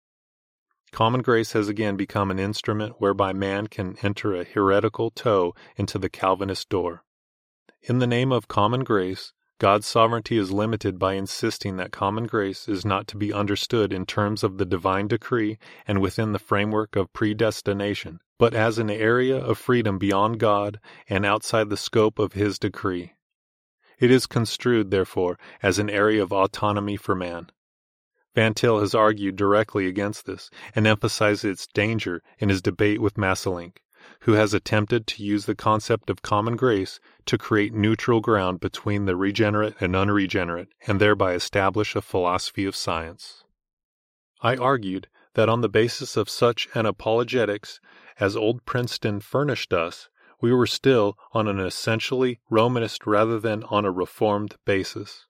Common 0.93 1.23
grace 1.23 1.53
has 1.53 1.69
again 1.69 1.97
become 1.97 2.31
an 2.31 2.39
instrument 2.39 2.97
whereby 2.99 3.33
man 3.33 3.69
can 3.69 3.97
enter 4.03 4.35
a 4.35 4.45
heretical 4.45 5.11
toe 5.11 5.55
into 5.77 5.99
the 5.99 6.11
Calvinist 6.11 6.69
door. 6.69 7.05
In 7.83 7.99
the 7.99 8.07
name 8.07 8.33
of 8.33 8.49
common 8.49 8.85
grace, 8.85 9.33
God's 9.61 9.87
sovereignty 9.87 10.39
is 10.39 10.51
limited 10.51 10.99
by 10.99 11.15
insisting 11.15 11.77
that 11.77 11.93
common 11.93 12.27
grace 12.27 12.67
is 12.67 12.85
not 12.85 13.07
to 13.09 13.17
be 13.17 13.33
understood 13.33 13.93
in 13.93 14.07
terms 14.07 14.43
of 14.43 14.57
the 14.57 14.65
divine 14.65 15.07
decree 15.07 15.59
and 15.87 16.01
within 16.01 16.33
the 16.33 16.39
framework 16.39 16.97
of 16.97 17.13
predestination, 17.13 18.21
but 18.39 18.55
as 18.55 18.79
an 18.79 18.89
area 18.89 19.37
of 19.37 19.59
freedom 19.59 19.99
beyond 19.99 20.41
God 20.41 20.81
and 21.09 21.27
outside 21.27 21.69
the 21.69 21.77
scope 21.77 22.19
of 22.19 22.33
His 22.33 22.59
decree. 22.59 23.13
It 23.99 24.11
is 24.11 24.27
construed, 24.27 24.91
therefore, 24.91 25.39
as 25.63 25.79
an 25.79 25.91
area 25.91 26.23
of 26.23 26.33
autonomy 26.33 26.97
for 26.97 27.15
man. 27.15 27.51
Van 28.35 28.55
Til 28.55 28.81
has 28.81 28.95
argued 28.95 29.37
directly 29.37 29.87
against 29.87 30.27
this 30.27 30.51
and 30.75 30.87
emphasized 30.87 31.45
its 31.45 31.67
danger 31.67 32.23
in 32.39 32.49
his 32.49 32.63
debate 32.63 33.01
with 33.01 33.17
Masselink 33.17 33.79
who 34.21 34.33
has 34.33 34.55
attempted 34.55 35.07
to 35.07 35.23
use 35.23 35.47
the 35.47 35.55
concept 35.55 36.09
of 36.11 36.23
common 36.23 36.57
grace 36.57 37.01
to 37.27 37.37
create 37.37 37.75
neutral 37.75 38.21
ground 38.21 38.59
between 38.61 39.05
the 39.05 39.17
regenerate 39.17 39.75
and 39.81 39.95
unregenerate 39.95 40.69
and 40.87 41.01
thereby 41.01 41.35
establish 41.35 41.95
a 41.95 42.01
philosophy 42.01 42.65
of 42.65 42.75
science. 42.75 43.45
I 44.43 44.57
argued 44.57 45.09
that 45.35 45.49
on 45.49 45.61
the 45.61 45.69
basis 45.69 46.17
of 46.17 46.31
such 46.31 46.69
an 46.75 46.87
apologetics 46.87 47.81
as 48.19 48.37
Old 48.37 48.65
Princeton 48.65 49.21
furnished 49.21 49.73
us, 49.73 50.09
we 50.41 50.53
were 50.53 50.67
still 50.67 51.17
on 51.33 51.47
an 51.47 51.61
essentially 51.61 52.41
Romanist 52.49 53.07
rather 53.07 53.39
than 53.39 53.65
on 53.65 53.85
a 53.85 53.91
Reformed 53.91 54.57
basis. 54.65 55.27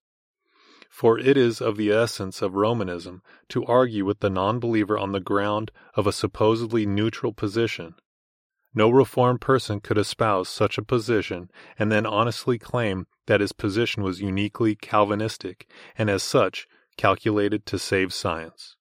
For 0.91 1.19
it 1.19 1.37
is 1.37 1.63
of 1.63 1.77
the 1.77 1.91
essence 1.91 2.43
of 2.43 2.55
Romanism 2.55 3.23
to 3.49 3.65
argue 3.65 4.05
with 4.05 4.21
the 4.21 4.29
non 4.29 4.59
believer 4.59 4.99
on 4.99 5.13
the 5.13 5.21
ground 5.21 5.71
of 5.95 6.07
a 6.07 6.13
supposedly 6.13 6.85
neutral 6.85 7.33
position, 7.33 7.95
no 8.75 8.91
reformed 8.91 9.41
person 9.41 9.81
could 9.81 9.99
espouse 9.99 10.49
such 10.49 10.79
a 10.79 10.83
position 10.83 11.51
and 11.79 11.91
then 11.91 12.07
honestly 12.07 12.59
claim 12.59 13.07
that 13.27 13.41
his 13.41 13.53
position 13.53 14.03
was 14.03 14.21
uniquely 14.21 14.77
Calvinistic 14.77 15.69
and 15.97 16.09
as 16.09 16.23
such 16.23 16.69
calculated 16.97 17.67
to 17.67 17.79
save 17.79 18.13
science. 18.13 18.77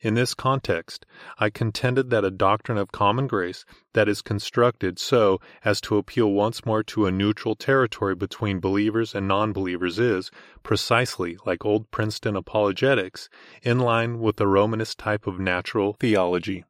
In 0.00 0.14
this 0.14 0.32
context, 0.32 1.04
I 1.38 1.50
contended 1.50 2.10
that 2.10 2.24
a 2.24 2.30
doctrine 2.30 2.78
of 2.78 2.92
common 2.92 3.26
grace 3.26 3.64
that 3.94 4.08
is 4.08 4.22
constructed 4.22 4.96
so 4.96 5.40
as 5.64 5.80
to 5.80 5.96
appeal 5.96 6.30
once 6.30 6.64
more 6.64 6.84
to 6.84 7.06
a 7.06 7.10
neutral 7.10 7.56
territory 7.56 8.14
between 8.14 8.60
believers 8.60 9.12
and 9.12 9.26
non 9.26 9.52
believers 9.52 9.98
is, 9.98 10.30
precisely 10.62 11.36
like 11.44 11.64
old 11.64 11.90
Princeton 11.90 12.36
apologetics, 12.36 13.28
in 13.62 13.80
line 13.80 14.20
with 14.20 14.36
the 14.36 14.46
Romanist 14.46 14.98
type 14.98 15.26
of 15.26 15.40
natural 15.40 15.94
theology. 15.94 16.64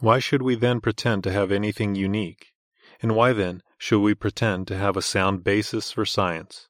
Why 0.00 0.18
should 0.18 0.42
we 0.42 0.56
then 0.56 0.80
pretend 0.80 1.22
to 1.22 1.32
have 1.32 1.52
anything 1.52 1.94
unique? 1.94 2.54
And 3.00 3.14
why 3.14 3.32
then 3.32 3.62
should 3.78 4.00
we 4.00 4.14
pretend 4.14 4.66
to 4.66 4.76
have 4.76 4.96
a 4.96 5.02
sound 5.02 5.44
basis 5.44 5.92
for 5.92 6.04
science? 6.04 6.68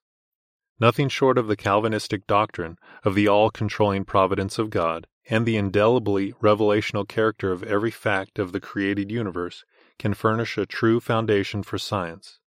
Nothing 0.78 1.08
short 1.08 1.38
of 1.38 1.46
the 1.46 1.56
Calvinistic 1.56 2.26
doctrine 2.26 2.76
of 3.04 3.14
the 3.14 3.26
all 3.26 3.48
controlling 3.50 4.04
providence 4.04 4.58
of 4.58 4.68
God 4.68 5.06
and 5.28 5.46
the 5.46 5.56
indelibly 5.56 6.32
revelational 6.34 7.06
character 7.06 7.52
of 7.52 7.62
every 7.62 7.90
fact 7.90 8.38
of 8.38 8.52
the 8.52 8.60
created 8.60 9.10
universe 9.10 9.64
can 9.98 10.14
furnish 10.14 10.58
a 10.58 10.66
true 10.66 11.00
foundation 11.00 11.62
for 11.62 11.78
science 11.78 12.40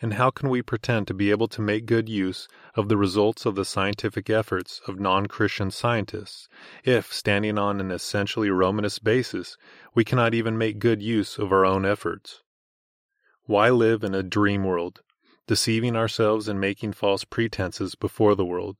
and 0.00 0.14
how 0.14 0.30
can 0.30 0.48
we 0.48 0.62
pretend 0.62 1.06
to 1.06 1.14
be 1.14 1.30
able 1.30 1.48
to 1.48 1.60
make 1.60 1.84
good 1.84 2.08
use 2.08 2.46
of 2.74 2.88
the 2.88 2.96
results 2.96 3.44
of 3.44 3.56
the 3.56 3.64
scientific 3.64 4.30
efforts 4.30 4.80
of 4.86 5.00
non 5.00 5.26
Christian 5.26 5.70
scientists 5.70 6.48
if, 6.84 7.12
standing 7.12 7.58
on 7.58 7.80
an 7.80 7.90
essentially 7.90 8.50
Romanist 8.50 9.02
basis, 9.02 9.56
we 9.94 10.04
cannot 10.04 10.34
even 10.34 10.56
make 10.56 10.78
good 10.78 11.02
use 11.02 11.36
of 11.36 11.50
our 11.52 11.64
own 11.64 11.84
efforts? 11.84 12.42
Why 13.44 13.70
live 13.70 14.04
in 14.04 14.14
a 14.14 14.22
dream 14.22 14.62
world, 14.62 15.00
deceiving 15.48 15.96
ourselves 15.96 16.46
and 16.46 16.60
making 16.60 16.92
false 16.92 17.24
pretenses 17.24 17.96
before 17.96 18.36
the 18.36 18.44
world? 18.44 18.76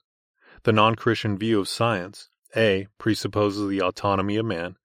The 0.62 0.72
non 0.72 0.94
Christian 0.94 1.37
view 1.37 1.58
of 1.58 1.68
science 1.68 2.30
A. 2.56 2.88
presupposes 2.96 3.68
the 3.68 3.82
autonomy 3.82 4.36
of 4.36 4.46
man, 4.46 4.76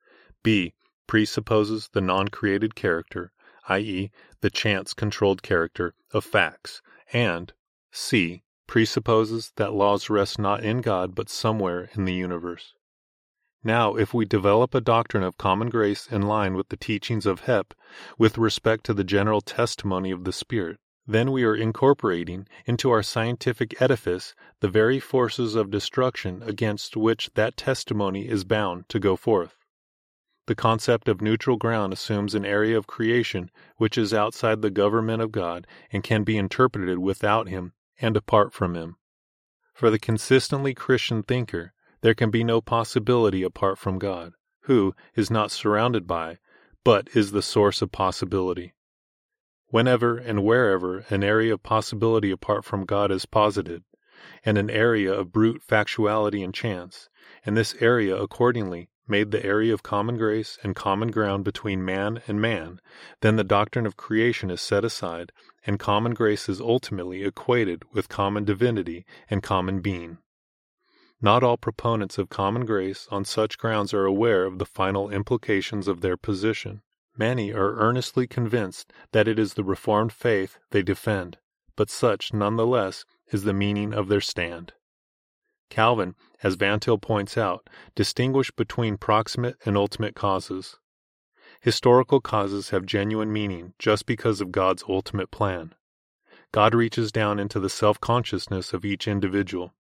B. 0.43 0.73
presupposes 1.07 1.89
the 1.93 2.01
non 2.01 2.27
created 2.27 2.75
character, 2.75 3.31
i.e., 3.69 4.11
the 4.41 4.49
chance 4.49 4.93
controlled 4.93 5.41
character 5.41 5.95
of 6.11 6.25
facts, 6.25 6.81
and 7.13 7.53
c. 7.89 8.43
presupposes 8.67 9.53
that 9.55 9.71
laws 9.71 10.09
rest 10.09 10.37
not 10.37 10.63
in 10.63 10.81
God 10.81 11.15
but 11.15 11.29
somewhere 11.29 11.89
in 11.93 12.03
the 12.03 12.13
universe. 12.13 12.73
Now, 13.63 13.95
if 13.95 14.13
we 14.13 14.25
develop 14.25 14.75
a 14.75 14.81
doctrine 14.81 15.23
of 15.23 15.37
common 15.37 15.69
grace 15.69 16.07
in 16.07 16.23
line 16.23 16.55
with 16.55 16.67
the 16.67 16.75
teachings 16.75 17.25
of 17.25 17.43
Hepp 17.43 17.73
with 18.17 18.37
respect 18.37 18.85
to 18.87 18.93
the 18.93 19.05
general 19.05 19.39
testimony 19.39 20.11
of 20.11 20.25
the 20.25 20.33
Spirit, 20.33 20.79
then 21.05 21.31
we 21.31 21.43
are 21.43 21.55
incorporating 21.55 22.47
into 22.65 22.89
our 22.89 23.03
scientific 23.03 23.81
edifice 23.81 24.33
the 24.61 24.69
very 24.69 24.99
forces 24.99 25.55
of 25.55 25.69
destruction 25.69 26.41
against 26.43 26.95
which 26.95 27.29
that 27.33 27.57
testimony 27.57 28.27
is 28.27 28.43
bound 28.43 28.87
to 28.87 28.99
go 28.99 29.15
forth. 29.15 29.57
The 30.45 30.55
concept 30.55 31.07
of 31.07 31.21
neutral 31.21 31.57
ground 31.57 31.93
assumes 31.93 32.35
an 32.35 32.45
area 32.45 32.77
of 32.77 32.87
creation 32.87 33.49
which 33.77 33.97
is 33.97 34.13
outside 34.13 34.61
the 34.61 34.69
government 34.69 35.21
of 35.21 35.31
God 35.31 35.65
and 35.91 36.03
can 36.03 36.23
be 36.23 36.37
interpreted 36.37 36.99
without 36.99 37.47
Him 37.47 37.73
and 37.99 38.17
apart 38.17 38.53
from 38.53 38.75
Him. 38.75 38.97
For 39.73 39.89
the 39.89 39.99
consistently 39.99 40.73
Christian 40.73 41.23
thinker, 41.23 41.73
there 42.01 42.13
can 42.13 42.29
be 42.29 42.43
no 42.43 42.59
possibility 42.59 43.43
apart 43.43 43.77
from 43.77 43.99
God, 43.99 44.33
who 44.63 44.93
is 45.15 45.31
not 45.31 45.51
surrounded 45.51 46.05
by, 46.05 46.39
but 46.83 47.07
is 47.13 47.31
the 47.31 47.41
source 47.41 47.81
of 47.81 47.91
possibility. 47.91 48.73
Whenever 49.73 50.19
and 50.19 50.43
wherever 50.43 50.99
an 51.09 51.23
area 51.23 51.51
of 51.51 51.63
possibility 51.63 52.29
apart 52.29 52.63
from 52.63 52.85
God 52.85 53.09
is 53.09 53.25
posited, 53.25 53.83
and 54.45 54.55
an 54.55 54.69
area 54.69 55.11
of 55.11 55.31
brute 55.31 55.63
factuality 55.67 56.43
and 56.43 56.53
chance, 56.53 57.09
and 57.43 57.57
this 57.57 57.73
area 57.79 58.15
accordingly 58.15 58.89
made 59.07 59.31
the 59.31 59.43
area 59.43 59.73
of 59.73 59.81
common 59.81 60.15
grace 60.15 60.59
and 60.61 60.75
common 60.75 61.09
ground 61.09 61.43
between 61.43 61.83
man 61.83 62.21
and 62.27 62.39
man, 62.39 62.79
then 63.21 63.35
the 63.35 63.43
doctrine 63.43 63.87
of 63.87 63.97
creation 63.97 64.51
is 64.51 64.61
set 64.61 64.85
aside, 64.85 65.31
and 65.65 65.79
common 65.79 66.13
grace 66.13 66.47
is 66.47 66.61
ultimately 66.61 67.23
equated 67.23 67.81
with 67.91 68.09
common 68.09 68.45
divinity 68.45 69.07
and 69.27 69.41
common 69.41 69.81
being. 69.81 70.19
Not 71.19 71.41
all 71.41 71.57
proponents 71.57 72.19
of 72.19 72.29
common 72.29 72.67
grace 72.67 73.07
on 73.09 73.25
such 73.25 73.57
grounds 73.57 73.91
are 73.91 74.05
aware 74.05 74.45
of 74.45 74.59
the 74.59 74.67
final 74.67 75.09
implications 75.09 75.87
of 75.87 76.01
their 76.01 76.15
position. 76.15 76.83
Many 77.17 77.53
are 77.53 77.75
earnestly 77.75 78.25
convinced 78.25 78.91
that 79.11 79.27
it 79.27 79.37
is 79.37 79.53
the 79.53 79.63
Reformed 79.63 80.11
faith 80.11 80.57
they 80.71 80.81
defend, 80.81 81.37
but 81.75 81.89
such, 81.89 82.33
none 82.33 82.55
the 82.55 82.65
less, 82.65 83.05
is 83.31 83.43
the 83.43 83.53
meaning 83.53 83.93
of 83.93 84.07
their 84.07 84.21
stand. 84.21 84.73
Calvin, 85.69 86.15
as 86.41 86.55
Van 86.55 86.79
Til 86.79 86.97
points 86.97 87.37
out, 87.37 87.69
distinguished 87.95 88.55
between 88.55 88.97
proximate 88.97 89.57
and 89.65 89.77
ultimate 89.77 90.15
causes. 90.15 90.77
Historical 91.61 92.19
causes 92.19 92.69
have 92.69 92.85
genuine 92.85 93.31
meaning 93.31 93.73
just 93.79 94.05
because 94.05 94.41
of 94.41 94.51
God's 94.51 94.83
ultimate 94.89 95.31
plan. 95.31 95.73
God 96.51 96.75
reaches 96.75 97.11
down 97.11 97.39
into 97.39 97.59
the 97.59 97.69
self 97.69 97.99
consciousness 97.99 98.73
of 98.73 98.85
each 98.85 99.07
individual. 99.07 99.73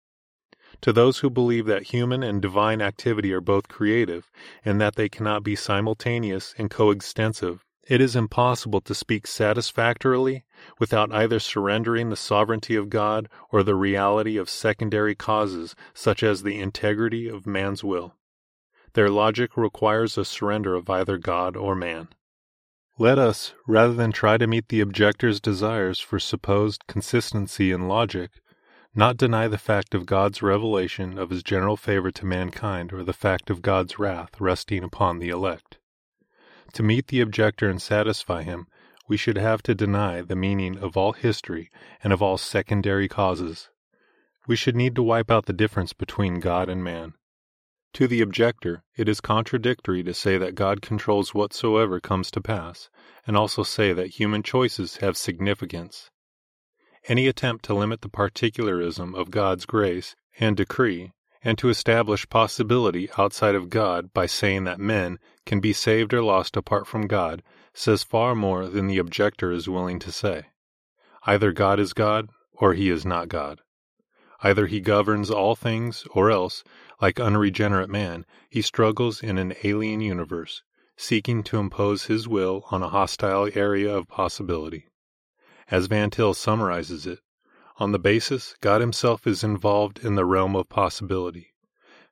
To 0.82 0.92
those 0.92 1.18
who 1.18 1.30
believe 1.30 1.66
that 1.66 1.94
human 1.94 2.22
and 2.24 2.42
divine 2.42 2.82
activity 2.82 3.32
are 3.32 3.40
both 3.40 3.68
creative 3.68 4.30
and 4.64 4.80
that 4.80 4.96
they 4.96 5.08
cannot 5.08 5.44
be 5.44 5.54
simultaneous 5.54 6.54
and 6.58 6.70
coextensive, 6.70 7.64
it 7.88 8.00
is 8.00 8.16
impossible 8.16 8.80
to 8.82 8.94
speak 8.94 9.26
satisfactorily 9.26 10.44
without 10.80 11.12
either 11.12 11.38
surrendering 11.38 12.10
the 12.10 12.16
sovereignty 12.16 12.74
of 12.74 12.90
God 12.90 13.28
or 13.50 13.62
the 13.62 13.76
reality 13.76 14.36
of 14.36 14.50
secondary 14.50 15.14
causes 15.14 15.76
such 15.94 16.22
as 16.22 16.42
the 16.42 16.58
integrity 16.58 17.28
of 17.28 17.46
man's 17.46 17.84
will. 17.84 18.14
Their 18.94 19.08
logic 19.08 19.56
requires 19.56 20.18
a 20.18 20.24
surrender 20.24 20.74
of 20.74 20.90
either 20.90 21.16
God 21.16 21.56
or 21.56 21.74
man. 21.74 22.08
Let 22.98 23.18
us, 23.18 23.54
rather 23.66 23.94
than 23.94 24.12
try 24.12 24.36
to 24.36 24.46
meet 24.46 24.68
the 24.68 24.80
objector's 24.80 25.40
desires 25.40 25.98
for 25.98 26.18
supposed 26.18 26.86
consistency 26.86 27.72
in 27.72 27.88
logic, 27.88 28.30
not 28.94 29.16
deny 29.16 29.48
the 29.48 29.58
fact 29.58 29.94
of 29.94 30.04
God's 30.04 30.42
revelation 30.42 31.18
of 31.18 31.30
his 31.30 31.42
general 31.42 31.76
favor 31.76 32.10
to 32.10 32.26
mankind 32.26 32.92
or 32.92 33.02
the 33.02 33.14
fact 33.14 33.48
of 33.48 33.62
God's 33.62 33.98
wrath 33.98 34.38
resting 34.38 34.84
upon 34.84 35.18
the 35.18 35.30
elect. 35.30 35.78
To 36.74 36.82
meet 36.82 37.08
the 37.08 37.20
objector 37.20 37.70
and 37.70 37.80
satisfy 37.80 38.42
him, 38.42 38.66
we 39.08 39.16
should 39.16 39.36
have 39.36 39.62
to 39.64 39.74
deny 39.74 40.20
the 40.20 40.36
meaning 40.36 40.78
of 40.78 40.96
all 40.96 41.12
history 41.12 41.70
and 42.04 42.12
of 42.12 42.22
all 42.22 42.38
secondary 42.38 43.08
causes. 43.08 43.70
We 44.46 44.56
should 44.56 44.76
need 44.76 44.94
to 44.96 45.02
wipe 45.02 45.30
out 45.30 45.46
the 45.46 45.52
difference 45.52 45.92
between 45.92 46.40
God 46.40 46.68
and 46.68 46.84
man. 46.84 47.14
To 47.94 48.06
the 48.06 48.22
objector, 48.22 48.84
it 48.96 49.08
is 49.08 49.20
contradictory 49.20 50.02
to 50.02 50.14
say 50.14 50.38
that 50.38 50.54
God 50.54 50.80
controls 50.80 51.34
whatsoever 51.34 52.00
comes 52.00 52.30
to 52.30 52.40
pass, 52.40 52.88
and 53.26 53.36
also 53.36 53.62
say 53.62 53.92
that 53.92 54.18
human 54.18 54.42
choices 54.42 54.96
have 54.98 55.16
significance. 55.16 56.10
Any 57.08 57.26
attempt 57.26 57.64
to 57.64 57.74
limit 57.74 58.02
the 58.02 58.08
particularism 58.08 59.14
of 59.14 59.32
God's 59.32 59.66
grace 59.66 60.14
and 60.38 60.56
decree, 60.56 61.12
and 61.42 61.58
to 61.58 61.68
establish 61.68 62.28
possibility 62.28 63.10
outside 63.18 63.56
of 63.56 63.70
God 63.70 64.12
by 64.12 64.26
saying 64.26 64.64
that 64.64 64.78
men 64.78 65.18
can 65.44 65.58
be 65.58 65.72
saved 65.72 66.14
or 66.14 66.22
lost 66.22 66.56
apart 66.56 66.86
from 66.86 67.08
God, 67.08 67.42
says 67.74 68.04
far 68.04 68.36
more 68.36 68.68
than 68.68 68.86
the 68.86 68.98
objector 68.98 69.50
is 69.50 69.68
willing 69.68 69.98
to 69.98 70.12
say. 70.12 70.46
Either 71.26 71.50
God 71.50 71.80
is 71.80 71.92
God, 71.92 72.28
or 72.52 72.74
he 72.74 72.88
is 72.88 73.04
not 73.04 73.28
God. 73.28 73.60
Either 74.44 74.66
he 74.66 74.80
governs 74.80 75.30
all 75.30 75.56
things, 75.56 76.04
or 76.12 76.30
else, 76.30 76.62
like 77.00 77.18
unregenerate 77.18 77.90
man, 77.90 78.24
he 78.48 78.62
struggles 78.62 79.22
in 79.22 79.38
an 79.38 79.54
alien 79.64 80.00
universe, 80.00 80.62
seeking 80.96 81.42
to 81.42 81.58
impose 81.58 82.04
his 82.04 82.28
will 82.28 82.64
on 82.70 82.82
a 82.82 82.88
hostile 82.88 83.48
area 83.54 83.92
of 83.92 84.06
possibility. 84.06 84.86
As 85.72 85.86
Van 85.86 86.10
Til 86.10 86.34
summarizes 86.34 87.06
it, 87.06 87.20
on 87.78 87.92
the 87.92 87.98
basis, 87.98 88.54
God 88.60 88.82
himself 88.82 89.26
is 89.26 89.42
involved 89.42 90.04
in 90.04 90.16
the 90.16 90.26
realm 90.26 90.54
of 90.54 90.68
possibility. 90.68 91.54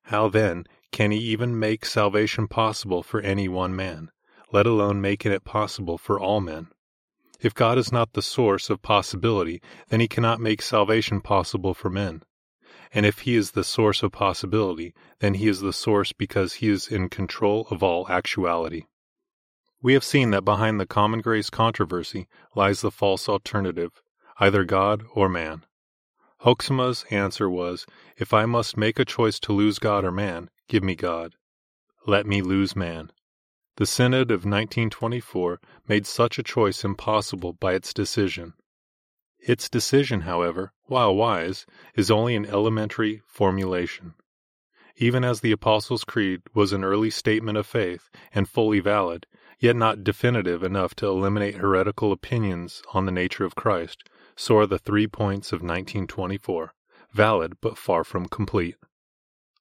How 0.04 0.30
then 0.30 0.64
can 0.92 1.10
he 1.10 1.18
even 1.18 1.58
make 1.58 1.84
salvation 1.84 2.48
possible 2.48 3.02
for 3.02 3.20
any 3.20 3.48
one 3.48 3.76
man, 3.76 4.12
let 4.50 4.64
alone 4.64 5.02
making 5.02 5.32
it 5.32 5.44
possible 5.44 5.98
for 5.98 6.18
all 6.18 6.40
men? 6.40 6.68
If 7.38 7.52
God 7.52 7.76
is 7.76 7.92
not 7.92 8.14
the 8.14 8.22
source 8.22 8.70
of 8.70 8.80
possibility, 8.80 9.60
then 9.90 10.00
he 10.00 10.08
cannot 10.08 10.40
make 10.40 10.62
salvation 10.62 11.20
possible 11.20 11.74
for 11.74 11.90
men. 11.90 12.22
And 12.94 13.04
if 13.04 13.18
he 13.20 13.36
is 13.36 13.50
the 13.50 13.62
source 13.62 14.02
of 14.02 14.10
possibility, 14.10 14.94
then 15.18 15.34
he 15.34 15.48
is 15.48 15.60
the 15.60 15.74
source 15.74 16.14
because 16.14 16.54
he 16.54 16.70
is 16.70 16.88
in 16.88 17.10
control 17.10 17.68
of 17.70 17.82
all 17.82 18.08
actuality. 18.08 18.84
We 19.82 19.94
have 19.94 20.04
seen 20.04 20.30
that 20.30 20.44
behind 20.44 20.78
the 20.78 20.86
common 20.86 21.20
grace 21.20 21.48
controversy 21.48 22.28
lies 22.54 22.82
the 22.82 22.90
false 22.90 23.28
alternative, 23.28 24.02
either 24.38 24.64
God 24.64 25.04
or 25.14 25.28
man. 25.28 25.64
Hoeksema's 26.42 27.04
answer 27.10 27.48
was, 27.48 27.86
If 28.16 28.34
I 28.34 28.44
must 28.44 28.76
make 28.76 28.98
a 28.98 29.04
choice 29.06 29.40
to 29.40 29.52
lose 29.52 29.78
God 29.78 30.04
or 30.04 30.12
man, 30.12 30.50
give 30.68 30.82
me 30.82 30.94
God. 30.94 31.36
Let 32.06 32.26
me 32.26 32.42
lose 32.42 32.76
man. 32.76 33.10
The 33.76 33.86
Synod 33.86 34.30
of 34.30 34.44
1924 34.44 35.60
made 35.88 36.06
such 36.06 36.38
a 36.38 36.42
choice 36.42 36.84
impossible 36.84 37.54
by 37.54 37.72
its 37.72 37.94
decision. 37.94 38.52
Its 39.38 39.70
decision, 39.70 40.22
however, 40.22 40.74
while 40.84 41.14
wise, 41.14 41.64
is 41.94 42.10
only 42.10 42.36
an 42.36 42.44
elementary 42.44 43.22
formulation. 43.26 44.12
Even 44.96 45.24
as 45.24 45.40
the 45.40 45.52
Apostles' 45.52 46.04
Creed 46.04 46.42
was 46.52 46.74
an 46.74 46.84
early 46.84 47.08
statement 47.08 47.56
of 47.56 47.66
faith 47.66 48.10
and 48.34 48.46
fully 48.46 48.80
valid, 48.80 49.26
yet 49.60 49.76
not 49.76 50.02
definitive 50.02 50.62
enough 50.62 50.94
to 50.96 51.06
eliminate 51.06 51.56
heretical 51.56 52.10
opinions 52.10 52.82
on 52.94 53.06
the 53.06 53.12
nature 53.12 53.44
of 53.44 53.54
Christ, 53.54 54.02
so 54.34 54.56
are 54.56 54.66
the 54.66 54.78
three 54.78 55.06
points 55.06 55.52
of 55.52 55.60
1924, 55.60 56.72
valid 57.12 57.52
but 57.60 57.76
far 57.78 58.02
from 58.02 58.26
complete. 58.26 58.76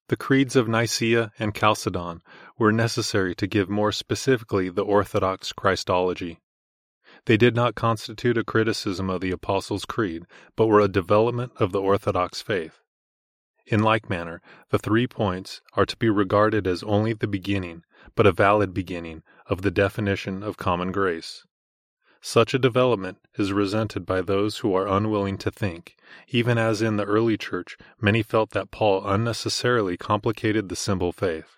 The 0.08 0.18
creeds 0.18 0.56
of 0.56 0.68
Nicaea 0.68 1.32
and 1.38 1.54
Chalcedon 1.54 2.22
were 2.58 2.72
necessary 2.72 3.36
to 3.36 3.46
give 3.46 3.70
more 3.70 3.92
specifically 3.92 4.70
the 4.70 4.84
Orthodox 4.84 5.54
Christology. 5.54 6.40
They 7.26 7.38
did 7.38 7.56
not 7.56 7.76
constitute 7.76 8.38
a 8.38 8.44
criticism 8.44 9.10
of 9.10 9.22
the 9.22 9.32
Apostles' 9.32 9.86
Creed, 9.86 10.24
but 10.56 10.68
were 10.68 10.80
a 10.80 10.88
development 10.88 11.52
of 11.58 11.72
the 11.72 11.82
Orthodox 11.82 12.42
faith. 12.42 12.80
In 13.68 13.84
like 13.84 14.10
manner, 14.10 14.42
the 14.72 14.80
three 14.80 15.06
points 15.06 15.62
are 15.74 15.86
to 15.86 15.98
be 15.98 16.10
regarded 16.10 16.66
as 16.66 16.82
only 16.82 17.14
the 17.14 17.28
beginning, 17.28 17.84
but 18.16 18.26
a 18.26 18.32
valid 18.32 18.74
beginning, 18.74 19.22
of 19.50 19.64
the 19.64 19.72
definition 19.72 20.42
of 20.44 20.56
common 20.56 20.94
grace. 20.94 21.44
Such 22.22 22.54
a 22.54 22.60
development 22.60 23.18
is 23.38 23.52
resented 23.52 24.06
by 24.06 24.22
those 24.22 24.60
who 24.60 24.74
are 24.76 24.88
unwilling 24.88 25.38
to 25.40 25.52
think, 25.52 25.96
even 26.28 26.58
as 26.58 26.82
in 26.82 26.98
the 26.98 27.06
early 27.06 27.38
church 27.38 27.78
many 28.00 28.24
felt 28.24 28.52
that 28.52 28.72
Paul 28.72 29.06
unnecessarily 29.06 29.98
complicated 29.98 30.70
the 30.70 30.76
simple 30.76 31.12
faith. 31.12 31.58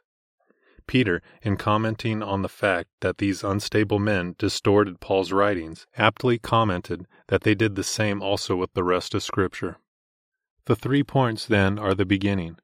Peter, 0.88 1.22
in 1.42 1.58
commenting 1.58 2.22
on 2.22 2.42
the 2.42 2.50
fact 2.50 2.90
that 3.00 3.18
these 3.18 3.44
unstable 3.44 4.00
men 4.00 4.36
distorted 4.38 5.00
Paul's 5.00 5.32
writings, 5.32 5.88
aptly 5.96 6.38
commented 6.38 7.08
that 7.28 7.42
they 7.42 7.56
did 7.56 7.76
the 7.76 7.84
same 7.84 8.22
also 8.22 8.56
with 8.56 8.74
the 8.74 8.84
rest 8.84 9.16
of 9.16 9.24
Scripture. 9.24 9.78
The 10.66 10.76
three 10.76 11.04
points, 11.04 11.46
then, 11.46 11.80
are 11.80 11.94
the 11.96 12.06
beginning. 12.06 12.58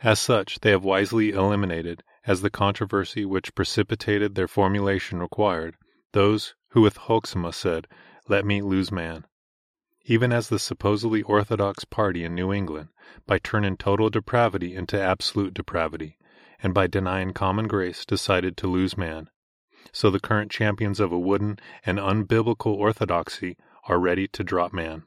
As 0.00 0.20
such, 0.20 0.60
they 0.60 0.70
have 0.70 0.84
wisely 0.84 1.30
eliminated, 1.30 2.02
as 2.26 2.40
the 2.40 2.50
controversy 2.50 3.24
which 3.24 3.54
precipitated 3.54 4.34
their 4.34 4.48
formulation 4.48 5.18
required, 5.18 5.76
those 6.12 6.54
who 6.68 6.80
with 6.80 6.96
Hoeksema 6.96 7.52
said, 7.52 7.88
Let 8.28 8.44
me 8.44 8.62
lose 8.62 8.92
man. 8.92 9.26
Even 10.04 10.32
as 10.32 10.48
the 10.48 10.58
supposedly 10.58 11.22
orthodox 11.22 11.84
party 11.84 12.24
in 12.24 12.34
New 12.34 12.52
England, 12.52 12.88
by 13.26 13.38
turning 13.38 13.76
total 13.76 14.10
depravity 14.10 14.74
into 14.74 15.00
absolute 15.00 15.54
depravity, 15.54 16.18
and 16.62 16.72
by 16.72 16.86
denying 16.86 17.32
common 17.32 17.66
grace 17.66 18.04
decided 18.04 18.56
to 18.56 18.66
lose 18.66 18.96
man. 18.96 19.28
So 19.92 20.10
the 20.10 20.20
current 20.20 20.50
champions 20.50 21.00
of 21.00 21.12
a 21.12 21.18
wooden 21.18 21.58
and 21.84 21.98
unbiblical 21.98 22.74
orthodoxy 22.74 23.56
are 23.88 23.98
ready 23.98 24.28
to 24.28 24.44
drop 24.44 24.72
man. 24.72 25.02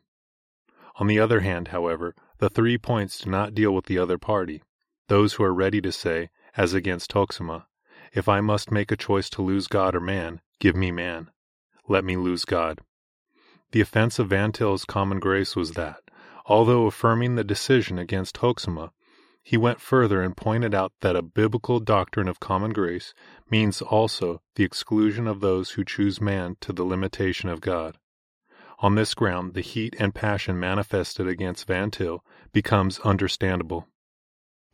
On 0.97 1.07
the 1.07 1.19
other 1.19 1.41
hand, 1.41 1.69
however, 1.69 2.13
the 2.39 2.49
three 2.49 2.77
points 2.77 3.19
do 3.19 3.29
not 3.29 3.55
deal 3.55 3.73
with 3.73 3.85
the 3.85 3.97
other 3.97 4.17
party, 4.17 4.63
those 5.07 5.33
who 5.33 5.43
are 5.43 5.53
ready 5.53 5.81
to 5.81 5.91
say, 5.91 6.29
as 6.57 6.73
against 6.73 7.13
Hoeksema, 7.13 7.65
if 8.13 8.29
I 8.29 8.41
must 8.41 8.71
make 8.71 8.91
a 8.91 8.97
choice 8.97 9.29
to 9.31 9.41
lose 9.41 9.67
God 9.67 9.95
or 9.95 9.99
man, 9.99 10.41
give 10.59 10.75
me 10.75 10.91
man 10.91 11.31
let 11.87 12.03
me 12.03 12.17
lose 12.17 12.45
God. 12.45 12.79
The 13.71 13.81
offense 13.81 14.19
of 14.19 14.29
Van 14.29 14.51
Til's 14.51 14.85
common 14.85 15.19
grace 15.19 15.55
was 15.55 15.71
that, 15.71 16.01
although 16.45 16.85
affirming 16.85 17.35
the 17.35 17.43
decision 17.43 17.99
against 17.99 18.37
Hoeksema, 18.37 18.91
he 19.43 19.57
went 19.57 19.79
further 19.79 20.21
and 20.23 20.35
pointed 20.35 20.73
out 20.73 20.91
that 21.01 21.15
a 21.15 21.21
biblical 21.21 21.79
doctrine 21.79 22.27
of 22.27 22.39
common 22.39 22.73
grace 22.73 23.13
means 23.51 23.81
also 23.81 24.41
the 24.55 24.63
exclusion 24.63 25.27
of 25.27 25.41
those 25.41 25.71
who 25.71 25.83
choose 25.85 26.19
man 26.19 26.57
to 26.61 26.73
the 26.73 26.83
limitation 26.83 27.49
of 27.49 27.61
God. 27.61 27.97
On 28.79 28.95
this 28.95 29.13
ground, 29.13 29.53
the 29.53 29.61
heat 29.61 29.95
and 29.99 30.15
passion 30.15 30.59
manifested 30.59 31.27
against 31.27 31.67
Van 31.67 31.91
Til 31.91 32.23
becomes 32.51 32.99
understandable. 32.99 33.87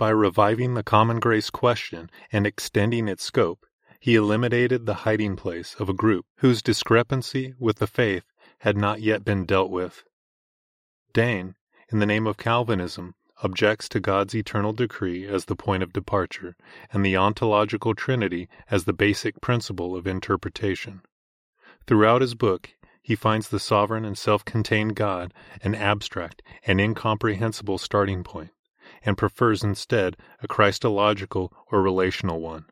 By 0.02 0.10
reviving 0.10 0.74
the 0.74 0.82
common 0.82 1.20
grace 1.20 1.52
question 1.52 2.10
and 2.32 2.48
extending 2.48 3.08
its 3.08 3.24
scope, 3.24 3.68
he 4.00 4.16
eliminated 4.16 4.88
the 4.88 5.06
hiding 5.06 5.36
place 5.36 5.76
of 5.76 5.90
a 5.90 5.94
group 5.94 6.26
whose 6.38 6.64
discrepancy 6.64 7.54
with 7.60 7.78
the 7.78 7.86
faith 7.86 8.24
had 8.62 8.76
not 8.76 9.02
yet 9.02 9.24
been 9.24 9.46
dealt 9.46 9.70
with. 9.70 10.04
Daane, 11.14 11.54
in 11.92 12.00
the 12.00 12.08
name 12.08 12.26
of 12.26 12.38
Calvinism, 12.38 13.14
objects 13.44 13.88
to 13.90 14.00
God's 14.00 14.34
eternal 14.34 14.74
decree 14.74 15.28
as 15.28 15.46
the 15.46 15.56
point 15.56 15.84
of 15.84 15.94
departure, 15.94 16.56
and 16.92 17.06
the 17.06 17.16
ontological 17.16 17.94
trinity 17.94 18.50
as 18.72 18.86
the 18.86 18.94
basic 18.94 19.40
principle 19.40 19.96
of 19.96 20.08
interpretation. 20.08 21.04
Throughout 21.86 22.22
his 22.22 22.34
book, 22.34 22.72
he 23.04 23.14
finds 23.14 23.50
the 23.50 23.60
sovereign 23.60 24.06
and 24.06 24.18
self 24.18 24.44
contained 24.46 24.96
God 24.96 25.32
an 25.62 25.76
abstract 25.76 26.42
and 26.66 26.82
incomprehensible 26.82 27.78
starting 27.78 28.24
point, 28.24 28.50
and 29.04 29.18
prefers 29.18 29.64
instead 29.64 30.18
a 30.42 30.48
Christological 30.48 31.52
or 31.72 31.82
relational 31.82 32.40
one. 32.40 32.66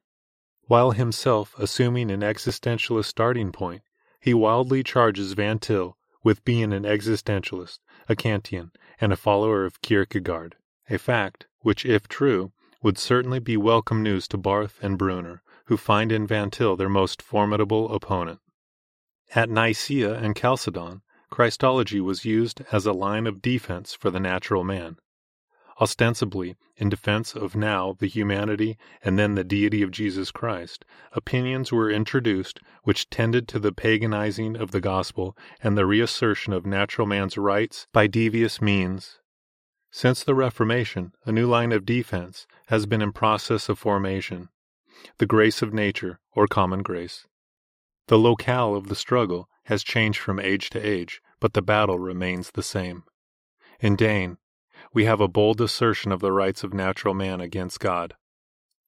While 0.64 0.92
himself 0.92 1.56
assuming 1.58 2.12
an 2.12 2.22
existentialist 2.22 3.06
starting 3.06 3.52
point, 3.52 3.82
he 4.20 4.34
wildly 4.34 4.84
charges 4.84 5.34
Van 5.34 5.60
Til 5.60 5.98
with 6.24 6.46
being 6.46 6.74
an 6.74 6.84
existentialist, 6.84 7.80
a 8.08 8.16
Kantian, 8.16 8.72
and 9.02 9.12
a 9.12 9.18
follower 9.18 9.66
of 9.66 9.82
Kierkegaard, 9.82 10.56
a 10.90 10.98
fact 10.98 11.48
which, 11.62 11.86
if 11.86 12.08
true, 12.08 12.52
would 12.84 12.98
certainly 12.98 13.40
be 13.40 13.58
welcome 13.58 14.04
news 14.04 14.28
to 14.28 14.38
Barth 14.38 14.78
and 14.82 14.98
Brunner, 14.98 15.42
who 15.66 15.78
find 15.78 16.12
in 16.12 16.28
Van 16.28 16.52
Til 16.52 16.76
their 16.76 16.90
most 16.90 17.22
formidable 17.22 17.94
opponent. 17.94 18.40
At 19.36 19.50
Nicaea 19.50 20.14
and 20.14 20.38
Chalcedon, 20.38 21.02
Christology 21.30 22.02
was 22.02 22.26
used 22.26 22.62
as 22.72 22.86
a 22.86 22.94
line 22.94 23.28
of 23.28 23.42
defense 23.42 23.94
for 23.94 24.10
the 24.10 24.20
natural 24.20 24.64
man. 24.64 24.98
Ostensibly, 25.82 26.58
in 26.76 26.90
defense 26.90 27.36
of 27.36 27.56
now 27.56 27.96
the 28.00 28.08
humanity 28.08 28.78
and 29.02 29.18
then 29.18 29.36
the 29.36 29.44
deity 29.44 29.82
of 29.82 29.92
Jesus 29.92 30.30
Christ, 30.30 30.84
opinions 31.14 31.72
were 31.72 31.90
introduced 31.90 32.60
which 32.84 33.10
tended 33.10 33.48
to 33.48 33.60
the 33.60 33.72
paganizing 33.72 34.58
of 34.58 34.72
the 34.72 34.82
gospel 34.82 35.38
and 35.64 35.78
the 35.78 35.86
reassertion 35.86 36.52
of 36.52 36.66
natural 36.66 37.08
man's 37.08 37.38
rights 37.38 37.88
by 37.94 38.08
devious 38.08 38.62
means. 38.62 39.20
Since 39.90 40.24
the 40.24 40.36
Reformation, 40.36 41.14
a 41.26 41.32
new 41.32 41.48
line 41.48 41.72
of 41.72 41.86
defense 41.86 42.46
has 42.68 42.86
been 42.86 43.02
in 43.02 43.14
process 43.14 43.70
of 43.70 43.80
formation 43.80 44.50
the 45.18 45.26
grace 45.26 45.62
of 45.62 45.74
nature, 45.74 46.20
or 46.34 46.46
common 46.46 46.84
grace. 46.84 47.26
The 48.08 48.20
locale 48.20 48.76
of 48.76 48.88
the 48.88 48.96
struggle 48.96 49.48
has 49.64 49.84
changed 49.84 50.20
from 50.20 50.40
age 50.40 50.70
to 50.72 50.80
age, 50.80 51.22
but 51.40 51.54
the 51.54 51.62
battle 51.62 51.98
remains 51.98 52.52
the 52.52 52.64
same. 52.64 53.04
In 53.80 53.96
Daane, 53.96 54.38
we 54.94 55.06
have 55.06 55.22
a 55.22 55.28
bold 55.28 55.62
assertion 55.62 56.12
of 56.12 56.20
the 56.20 56.32
rights 56.32 56.64
of 56.64 56.74
natural 56.74 57.14
man 57.14 57.42
against 57.42 57.80
God. 57.80 58.16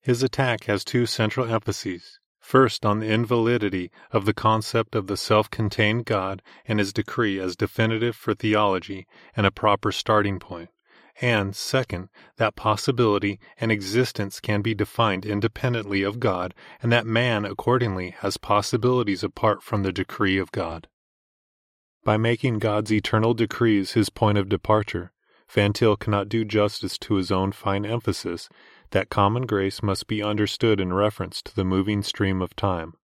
His 0.00 0.22
attack 0.22 0.64
has 0.64 0.84
two 0.84 1.06
central 1.06 1.46
emphases. 1.46 2.18
First, 2.40 2.84
on 2.84 2.98
the 2.98 3.06
invalidity 3.06 3.92
of 4.10 4.24
the 4.24 4.34
concept 4.34 4.96
of 4.96 5.06
the 5.06 5.16
self 5.16 5.48
contained 5.48 6.06
God 6.06 6.42
and 6.66 6.80
his 6.80 6.92
decree 6.92 7.38
as 7.38 7.54
definitive 7.54 8.16
for 8.16 8.34
theology 8.34 9.06
and 9.36 9.46
a 9.46 9.52
proper 9.52 9.92
starting. 9.92 10.40
And, 11.20 11.54
second, 11.54 12.08
that 12.38 12.56
possibility 12.56 13.38
and 13.58 13.70
existence 13.70 14.40
can 14.40 14.60
be 14.60 14.74
defined 14.74 15.24
independently 15.24 16.02
of 16.02 16.18
God, 16.18 16.52
and 16.82 16.90
that 16.90 17.06
man 17.06 17.44
accordingly 17.44 18.10
has 18.18 18.38
possibilities 18.38 19.22
apart 19.22 19.62
from 19.62 19.84
the 19.84 19.92
decree 19.92 20.38
of 20.38 20.50
God. 20.50 20.88
By 22.02 22.16
making 22.16 22.58
God's 22.58 22.92
eternal 22.92 23.34
decrees 23.34 23.92
his 23.92 24.10
point 24.10 24.36
of 24.36 24.48
departure, 24.48 25.11
Van 25.54 25.74
Til 25.74 25.96
cannot 25.96 26.30
do 26.30 26.46
justice 26.46 26.96
to 26.96 27.16
his 27.16 27.30
own 27.30 27.52
fine 27.52 27.84
emphasis 27.84 28.48
that 28.92 29.10
common 29.10 29.44
grace 29.44 29.82
must 29.82 30.06
be 30.06 30.22
understood 30.22 30.80
in 30.80 30.94
reference 30.94 31.42
to 31.42 31.54
the 31.54 31.62
moving 31.62 32.02
stream 32.02 32.40
of 32.40 32.56
time. 32.56 32.94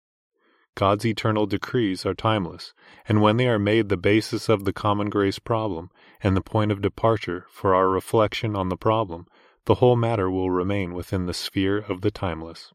God's 0.74 1.04
eternal 1.04 1.44
decrees 1.44 2.06
are 2.06 2.14
timeless, 2.14 2.72
and 3.06 3.20
when 3.20 3.36
they 3.36 3.48
are 3.48 3.58
made 3.58 3.90
the 3.90 3.98
basis 3.98 4.48
of 4.48 4.64
the 4.64 4.72
common 4.72 5.10
grace 5.10 5.38
problem 5.38 5.90
and 6.22 6.34
the 6.34 6.40
point 6.40 6.72
of 6.72 6.80
departure 6.80 7.44
for 7.50 7.74
our 7.74 7.90
reflection 7.90 8.56
on 8.56 8.70
the 8.70 8.78
problem, 8.78 9.26
the 9.66 9.74
whole 9.74 9.96
matter 9.96 10.30
will 10.30 10.50
remain 10.50 10.94
within 10.94 11.26
the 11.26 11.34
sphere 11.34 11.76
of 11.76 12.00
the 12.00 12.10
timeless. 12.10 12.72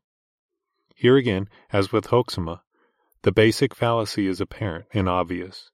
Here 0.94 1.18
again, 1.18 1.50
as 1.72 1.92
with 1.92 2.10
Hoeksema, 2.10 2.62
the 3.24 3.32
basic 3.32 3.74
fallacy 3.74 4.28
is 4.28 4.40
apparent 4.40 4.86
and 4.94 5.10
obvious. 5.10 5.72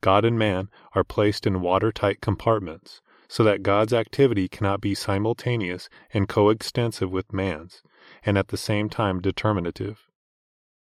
God 0.00 0.24
and 0.24 0.38
man 0.38 0.68
are 0.94 1.02
placed 1.02 1.44
in 1.44 1.60
watertight 1.60 2.20
compartments, 2.20 3.00
so 3.28 3.42
that 3.44 3.62
God's 3.62 3.92
activity 3.92 4.48
cannot 4.48 4.80
be 4.80 4.94
simultaneous 4.94 5.88
and 6.12 6.28
coextensive 6.28 7.10
with 7.10 7.32
man's, 7.32 7.82
and 8.24 8.38
at 8.38 8.48
the 8.48 8.56
same 8.56 8.88
time 8.88 9.20
determinative. 9.20 10.06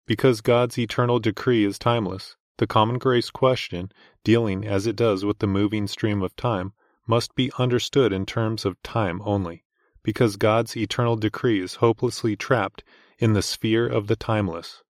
Because 0.06 0.40
God's 0.40 0.78
eternal 0.78 1.18
decree 1.18 1.64
is 1.64 1.78
timeless, 1.78 2.36
the 2.58 2.66
common 2.66 2.98
grace 2.98 3.30
question, 3.30 3.90
dealing 4.24 4.66
as 4.66 4.86
it 4.86 4.96
does 4.96 5.24
with 5.24 5.38
the 5.38 5.46
moving 5.46 5.86
stream 5.86 6.22
of 6.22 6.36
time, 6.36 6.72
must 7.06 7.34
be 7.34 7.50
understood 7.58 8.12
in 8.12 8.26
terms 8.26 8.64
of 8.64 8.82
time 8.82 9.20
only, 9.24 9.64
because 10.02 10.36
God's 10.36 10.76
eternal 10.76 11.16
decree 11.16 11.60
is 11.60 11.76
hopelessly 11.76 12.36
trapped 12.36 12.84
in 13.18 13.32
the 13.32 13.42
sphere 13.42 13.86
of 13.86 14.06
the 14.06 14.16
timeless. 14.16 14.82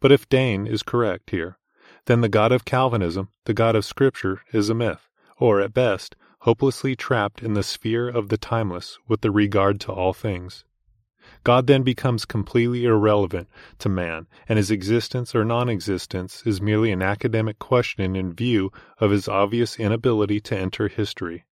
But 0.00 0.12
if 0.12 0.28
Daane 0.28 0.66
is 0.66 0.82
correct 0.82 1.30
here, 1.30 1.58
then 2.06 2.22
the 2.22 2.28
God 2.28 2.52
of 2.52 2.64
Calvinism, 2.64 3.28
the 3.44 3.54
God 3.54 3.76
of 3.76 3.84
Scripture, 3.84 4.42
is 4.52 4.70
a 4.70 4.74
myth, 4.74 5.08
or 5.38 5.60
at 5.60 5.74
best, 5.74 6.16
hopelessly 6.40 6.96
trapped 6.96 7.42
in 7.42 7.52
the 7.52 7.62
sphere 7.62 8.08
of 8.08 8.28
the 8.28 8.38
timeless 8.38 8.98
with 9.06 9.20
the 9.20 9.30
regard 9.30 9.78
to 9.78 9.92
all 9.92 10.14
things. 10.14 10.64
God 11.44 11.66
then 11.66 11.82
becomes 11.82 12.24
completely 12.24 12.84
irrelevant 12.84 13.48
to 13.78 13.90
man, 13.90 14.26
and 14.48 14.56
his 14.56 14.70
existence 14.70 15.34
or 15.34 15.44
non 15.44 15.68
existence 15.68 16.42
is 16.46 16.60
merely 16.60 16.92
an 16.92 17.02
academic 17.02 17.58
question 17.58 18.16
in 18.16 18.32
view 18.32 18.72
of 18.98 19.10
his 19.10 19.28
obvious 19.28 19.78
inability 19.78 20.40
to 20.40 20.56
enter 20.56 20.88
history. 20.88 21.44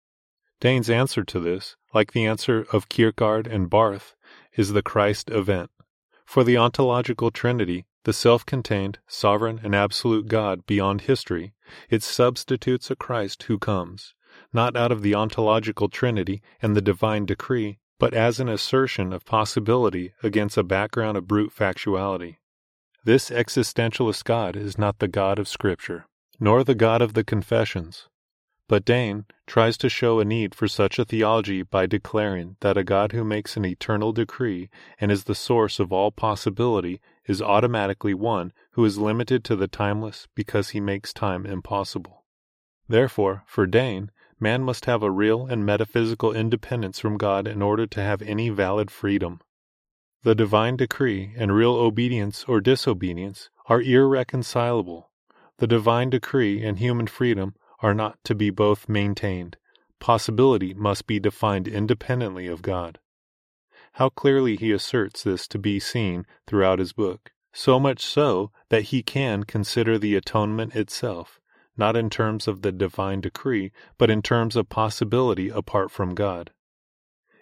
Daane's 0.60 0.88
answer 0.88 1.24
to 1.24 1.40
this, 1.40 1.76
like 1.92 2.12
the 2.12 2.24
answer 2.24 2.64
of 2.72 2.88
Kierkegaard 2.88 3.48
and 3.48 3.68
Barth, 3.68 4.14
is 4.54 4.72
the 4.72 4.82
Christ 4.82 5.30
event. 5.30 5.70
For 6.24 6.44
the 6.44 6.56
ontological 6.56 7.32
Trinity, 7.32 7.86
the 8.04 8.12
self 8.12 8.46
contained, 8.46 9.00
sovereign, 9.08 9.60
and 9.64 9.74
absolute 9.74 10.28
God 10.28 10.64
beyond 10.64 11.02
history, 11.02 11.54
it 11.90 12.04
substitutes 12.04 12.88
a 12.88 12.96
Christ 12.96 13.42
who 13.44 13.58
comes 13.58 14.14
not 14.52 14.76
out 14.76 14.92
of 14.92 15.02
the 15.02 15.14
ontological 15.14 15.88
trinity 15.88 16.42
and 16.60 16.76
the 16.76 16.82
divine 16.82 17.26
decree, 17.26 17.78
but 17.98 18.14
as 18.14 18.38
an 18.40 18.48
assertion 18.48 19.12
of 19.12 19.24
possibility 19.24 20.12
against 20.22 20.56
a 20.56 20.62
background 20.62 21.16
of 21.16 21.26
brute 21.26 21.52
factuality. 21.54 22.36
This 23.04 23.30
existentialist 23.30 24.24
God 24.24 24.56
is 24.56 24.76
not 24.76 24.98
the 24.98 25.08
God 25.08 25.38
of 25.38 25.48
Scripture, 25.48 26.06
nor 26.40 26.64
the 26.64 26.74
God 26.74 27.00
of 27.00 27.14
the 27.14 27.24
Confessions. 27.24 28.08
But 28.68 28.84
Daane 28.84 29.26
tries 29.46 29.78
to 29.78 29.88
show 29.88 30.18
a 30.18 30.24
need 30.24 30.52
for 30.52 30.66
such 30.66 30.98
a 30.98 31.04
theology 31.04 31.62
by 31.62 31.86
declaring 31.86 32.56
that 32.60 32.76
a 32.76 32.82
God 32.82 33.12
who 33.12 33.22
makes 33.22 33.56
an 33.56 33.64
eternal 33.64 34.12
decree 34.12 34.68
and 35.00 35.12
is 35.12 35.24
the 35.24 35.36
source 35.36 35.78
of 35.78 35.92
all 35.92 36.10
possibility 36.10 37.00
is 37.26 37.40
automatically 37.40 38.12
one 38.12 38.52
who 38.72 38.84
is 38.84 38.98
limited 38.98 39.44
to 39.44 39.54
the 39.54 39.68
timeless 39.68 40.26
because 40.34 40.70
he 40.70 40.80
makes 40.80 41.12
time 41.12 41.46
impossible. 41.46 42.24
Therefore, 42.88 43.44
for 43.46 43.68
Daane, 43.68 44.10
Man 44.38 44.64
must 44.64 44.84
have 44.84 45.02
a 45.02 45.10
real 45.10 45.46
and 45.46 45.64
metaphysical 45.64 46.32
independence 46.32 46.98
from 46.98 47.16
God 47.16 47.48
in 47.48 47.62
order 47.62 47.86
to 47.86 48.02
have 48.02 48.20
any 48.20 48.50
valid 48.50 48.90
freedom. 48.90 49.40
The 50.24 50.34
divine 50.34 50.76
decree 50.76 51.32
and 51.36 51.54
real 51.54 51.72
obedience 51.72 52.44
or 52.44 52.60
disobedience 52.60 53.48
are 53.66 53.80
irreconcilable. 53.80 55.10
The 55.56 55.66
divine 55.66 56.10
decree 56.10 56.62
and 56.62 56.78
human 56.78 57.06
freedom 57.06 57.54
are 57.80 57.94
not 57.94 58.18
to 58.24 58.34
be 58.34 58.50
both 58.50 58.90
maintained. 58.90 59.56
Possibility 60.00 60.74
must 60.74 61.06
be 61.06 61.18
defined 61.18 61.66
independently 61.66 62.46
of 62.46 62.60
God. 62.60 62.98
How 63.92 64.10
clearly 64.10 64.56
he 64.56 64.70
asserts 64.70 65.22
this 65.22 65.48
to 65.48 65.58
be 65.58 65.80
seen 65.80 66.26
throughout 66.46 66.78
his 66.78 66.92
book, 66.92 67.32
so 67.54 67.80
much 67.80 68.04
so 68.04 68.52
that 68.68 68.84
he 68.92 69.02
can 69.02 69.44
consider 69.44 69.98
the 69.98 70.14
atonement 70.14 70.76
itself 70.76 71.40
not 71.76 71.96
in 71.96 72.10
terms 72.10 72.48
of 72.48 72.62
the 72.62 72.72
divine 72.72 73.20
decree, 73.20 73.72
but 73.98 74.10
in 74.10 74.22
terms 74.22 74.56
of 74.56 74.68
possibility 74.68 75.48
apart 75.48 75.90
from 75.90 76.14
God. 76.14 76.52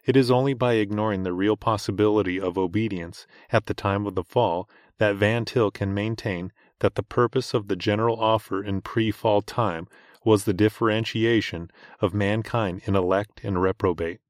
It 0.04 0.16
is 0.16 0.30
only 0.30 0.52
by 0.52 0.74
ignoring 0.74 1.22
the 1.22 1.32
real 1.32 1.56
possibility 1.56 2.38
of 2.38 2.58
obedience 2.58 3.26
at 3.50 3.66
the 3.66 3.74
time 3.74 4.06
of 4.06 4.14
the 4.14 4.24
fall 4.24 4.68
that 4.98 5.16
Van 5.16 5.44
Til 5.44 5.70
can 5.70 5.94
maintain 5.94 6.52
that 6.80 6.94
the 6.94 7.02
purpose 7.02 7.54
of 7.54 7.68
the 7.68 7.76
general 7.76 8.20
offer 8.20 8.62
in 8.62 8.82
pre 8.82 9.10
fall 9.10 9.40
time 9.40 9.88
was 10.24 10.44
the 10.44 10.52
differentiation 10.52 11.70
of 12.00 12.12
mankind 12.12 12.82
in 12.84 12.94
elect 12.94 13.40
and 13.42 13.62
reprobate. 13.62 14.20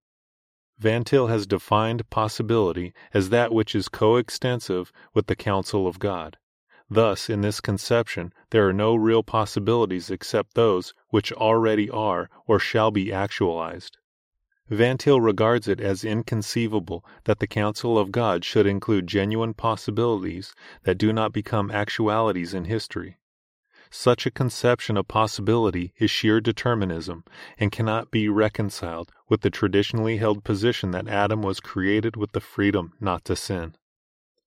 Van 0.79 1.05
Til 1.05 1.29
has 1.29 1.47
defined 1.47 2.09
possibility 2.11 2.93
as 3.13 3.31
that 3.31 3.53
which 3.53 3.75
is 3.75 3.89
coextensive 3.89 4.93
with 5.13 5.27
the 5.27 5.37
counsel 5.37 5.87
of 5.87 5.99
God. 5.99 6.37
Thus, 6.91 7.31
in 7.31 7.41
this 7.41 7.61
conception, 7.61 8.33
there 8.51 8.69
are 8.69 8.73
no 8.73 8.95
real 8.95 9.23
possibilities 9.23 10.11
except 10.11 10.55
those 10.55 10.93
which 11.09 11.33
already 11.33 11.89
are 11.89 12.29
or 12.47 12.59
shall 12.59 12.91
be 12.91 13.13
actualized. 13.13 13.99
Van 14.71 14.97
Til 14.97 15.21
regards 15.21 15.69
it 15.69 15.81
as 15.81 16.05
inconceivable 16.05 17.05
that 17.25 17.39
the 17.39 17.47
counsel 17.47 17.99
of 17.99 18.13
God 18.13 18.45
should 18.45 18.67
include 18.67 19.07
genuine 19.07 19.55
possibilities 19.55 20.55
that 20.85 20.97
do 20.97 21.13
not 21.13 21.33
become 21.33 21.71
actualities 21.71 22.55
in 22.55 22.65
history. 22.65 23.19
Such 23.91 24.27
a 24.27 24.31
conception 24.31 24.97
of 24.97 25.07
possibility 25.07 25.93
is 25.99 26.11
sheer 26.11 26.41
determinism 26.41 27.25
and 27.59 27.71
cannot 27.71 28.11
be 28.11 28.29
reconciled 28.29 29.13
with 29.29 29.43
the 29.43 29.51
traditionally 29.51 30.17
held 30.17 30.45
position 30.45 30.91
that 30.93 31.09
Adam 31.09 31.43
was 31.43 31.61
created 31.61 32.17
with 32.17 32.33
the 32.33 32.41
freedom 32.41 32.95
not 33.01 33.25
to 33.27 33.37
sin. 33.37 33.77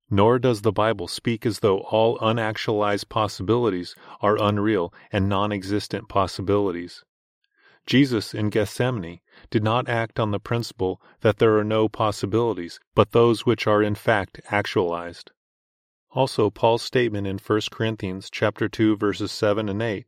Nor 0.10 0.40
does 0.40 0.62
the 0.62 0.72
Bible 0.72 1.08
speak 1.08 1.46
as 1.46 1.60
though 1.60 1.80
all 1.80 2.18
unactualized 2.20 3.10
possibilities 3.10 3.94
are 4.22 4.42
unreal 4.42 4.94
and 5.12 5.28
non 5.28 5.52
existent 5.52 6.08
possibilities. 6.08 7.04
Jesus 7.86 8.34
in 8.34 8.50
Gethsemane 8.50 9.20
did 9.50 9.64
not 9.64 9.90
act 9.90 10.20
on 10.20 10.32
the 10.32 10.40
principle 10.40 11.02
that 11.22 11.40
there 11.40 11.58
are 11.58 11.64
no 11.64 11.90
possibilities, 11.90 12.80
but 12.96 13.12
those 13.12 13.46
which 13.46 13.68
are 13.68 13.82
in 13.82 13.96
fact 13.96 14.40
actualized. 14.50 15.32
Also, 16.12 16.50
Paul's 16.50 16.82
statement 16.82 17.28
in 17.28 17.38
1 17.38 17.62
Corinthians 17.72 18.30
chapter 18.30 18.68
2 18.68 18.96
verses 18.98 19.32
7 19.32 19.70
and 19.70 19.82
8, 19.82 20.06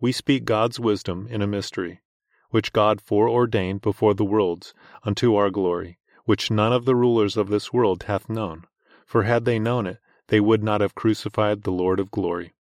we 0.00 0.12
speak 0.12 0.44
God's 0.44 0.78
wisdom 0.78 1.26
in 1.28 1.42
a 1.42 1.46
mystery, 1.46 2.00
which 2.50 2.72
God 2.72 3.00
foreordained 3.00 3.80
before 3.80 4.14
the 4.14 4.24
worlds 4.24 4.72
unto 5.04 5.34
our 5.34 5.50
glory, 5.50 5.98
which 6.24 6.50
none 6.50 6.72
of 6.72 6.84
the 6.84 6.94
rulers 6.94 7.36
of 7.36 7.48
this 7.48 7.72
world 7.72 8.04
hath 8.04 8.28
known, 8.28 8.66
for 9.08 9.22
had 9.22 9.46
they 9.46 9.58
known 9.58 9.86
it, 9.86 9.98
they 10.26 10.38
would 10.38 10.62
not 10.62 10.82
have 10.82 10.94
crucified 10.94 11.62
the 11.62 11.72
Lord 11.72 11.98
of 11.98 12.10
glory. 12.10 12.52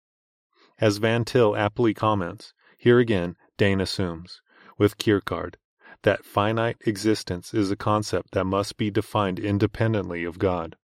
As 0.79 0.99
Van 0.99 1.25
Til 1.25 1.57
aptly 1.57 1.93
comments, 1.93 2.55
here 2.79 3.01
again 3.01 3.37
Daane 3.59 3.83
assumes, 3.83 4.41
with 4.79 4.97
Kierkegaard, 4.97 5.59
that 6.03 6.25
finite 6.25 6.77
existence 6.87 7.53
is 7.53 7.73
a 7.73 7.77
concept 7.77 8.31
that 8.31 8.45
must 8.45 8.77
be 8.77 8.93
defined 8.93 9.41
independently 9.41 10.23
of 10.23 10.39
God. 10.39 10.77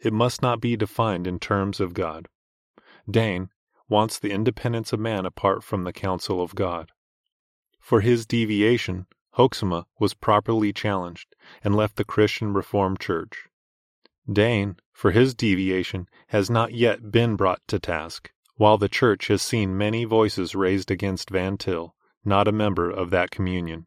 It 0.00 0.14
must 0.14 0.40
not 0.40 0.58
be 0.58 0.74
defined 0.74 1.26
in 1.26 1.38
terms 1.38 1.80
of 1.80 1.92
God. 1.92 2.28
Daane 3.06 3.50
wants 3.90 4.18
the 4.18 4.30
independence 4.30 4.94
of 4.94 5.00
man 5.00 5.26
apart 5.26 5.62
from 5.62 5.84
the 5.84 5.92
counsel 5.92 6.40
of 6.40 6.54
God. 6.54 6.92
For 7.78 8.00
his 8.00 8.24
deviation, 8.24 9.06
Hoeksema 9.36 9.84
was 10.00 10.14
properly 10.14 10.72
challenged 10.72 11.36
and 11.62 11.76
left 11.76 11.96
the 11.96 12.06
Christian 12.06 12.54
Reformed 12.54 13.00
Church. 13.00 13.48
Daane, 14.30 14.78
for 14.92 15.10
his 15.10 15.34
deviation, 15.34 16.08
has 16.28 16.48
not 16.48 16.72
yet 16.72 17.12
been 17.12 17.36
brought 17.36 17.60
to 17.68 17.78
task, 17.78 18.32
while 18.56 18.78
the 18.78 18.88
Church 18.88 19.28
has 19.28 19.42
seen 19.42 19.76
many 19.76 20.04
voices 20.04 20.54
raised 20.54 20.90
against 20.90 21.30
Van 21.30 21.58
Til, 21.58 21.94
not 22.24 22.48
a 22.48 22.52
member 22.52 22.90
of 22.90 23.10
that 23.10 23.30
communion. 23.30 23.86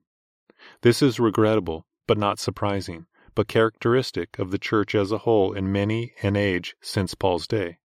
This 0.82 1.02
is 1.02 1.20
regrettable, 1.20 1.88
but 2.06 2.18
not 2.18 2.38
surprising, 2.38 3.08
but 3.34 3.48
characteristic 3.48 4.38
of 4.38 4.52
the 4.52 4.60
Church 4.60 4.94
as 4.94 5.12
a 5.12 5.20
whole 5.20 5.54
in 5.54 5.72
many 5.72 6.14
an 6.22 6.36
age 6.36 6.76
since 6.82 7.16
Paul's 7.16 7.48
day. 7.48 7.80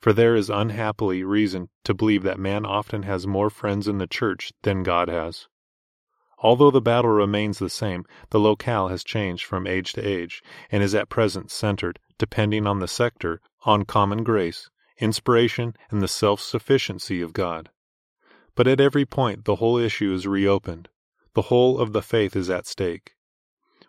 For 0.00 0.12
there 0.12 0.36
is 0.36 0.48
unhappily 0.50 1.24
reason 1.24 1.68
to 1.84 1.94
believe 1.94 2.22
that 2.22 2.38
man 2.38 2.64
often 2.64 3.02
has 3.02 3.26
more 3.26 3.50
friends 3.50 3.88
in 3.88 3.98
the 3.98 4.06
Church 4.06 4.52
than 4.62 4.82
God 4.82 5.08
has. 5.08 5.48
Although 6.42 6.70
the 6.70 6.80
battle 6.80 7.10
remains 7.10 7.58
the 7.58 7.68
same, 7.68 8.06
the 8.30 8.40
locale 8.40 8.88
has 8.88 9.04
changed 9.04 9.44
from 9.44 9.66
age 9.66 9.92
to 9.92 10.06
age, 10.06 10.42
and 10.72 10.82
is 10.82 10.94
at 10.94 11.10
present 11.10 11.50
centered, 11.50 11.98
depending 12.16 12.66
on 12.66 12.78
the 12.78 12.88
sector, 12.88 13.40
on 13.66 13.84
common 13.84 14.24
grace, 14.24 14.70
inspiration, 14.98 15.76
and 15.90 16.02
the 16.02 16.08
self 16.08 16.40
sufficiency 16.40 17.20
of 17.20 17.34
God. 17.34 17.70
But 18.54 18.66
at 18.66 18.80
every 18.80 19.04
point 19.04 19.44
the 19.44 19.56
whole 19.56 19.76
issue 19.76 20.12
is 20.12 20.26
reopened. 20.26 20.88
The 21.34 21.42
whole 21.42 21.78
of 21.78 21.92
the 21.92 22.02
faith 22.02 22.34
is 22.34 22.48
at 22.50 22.66
stake. 22.66 23.16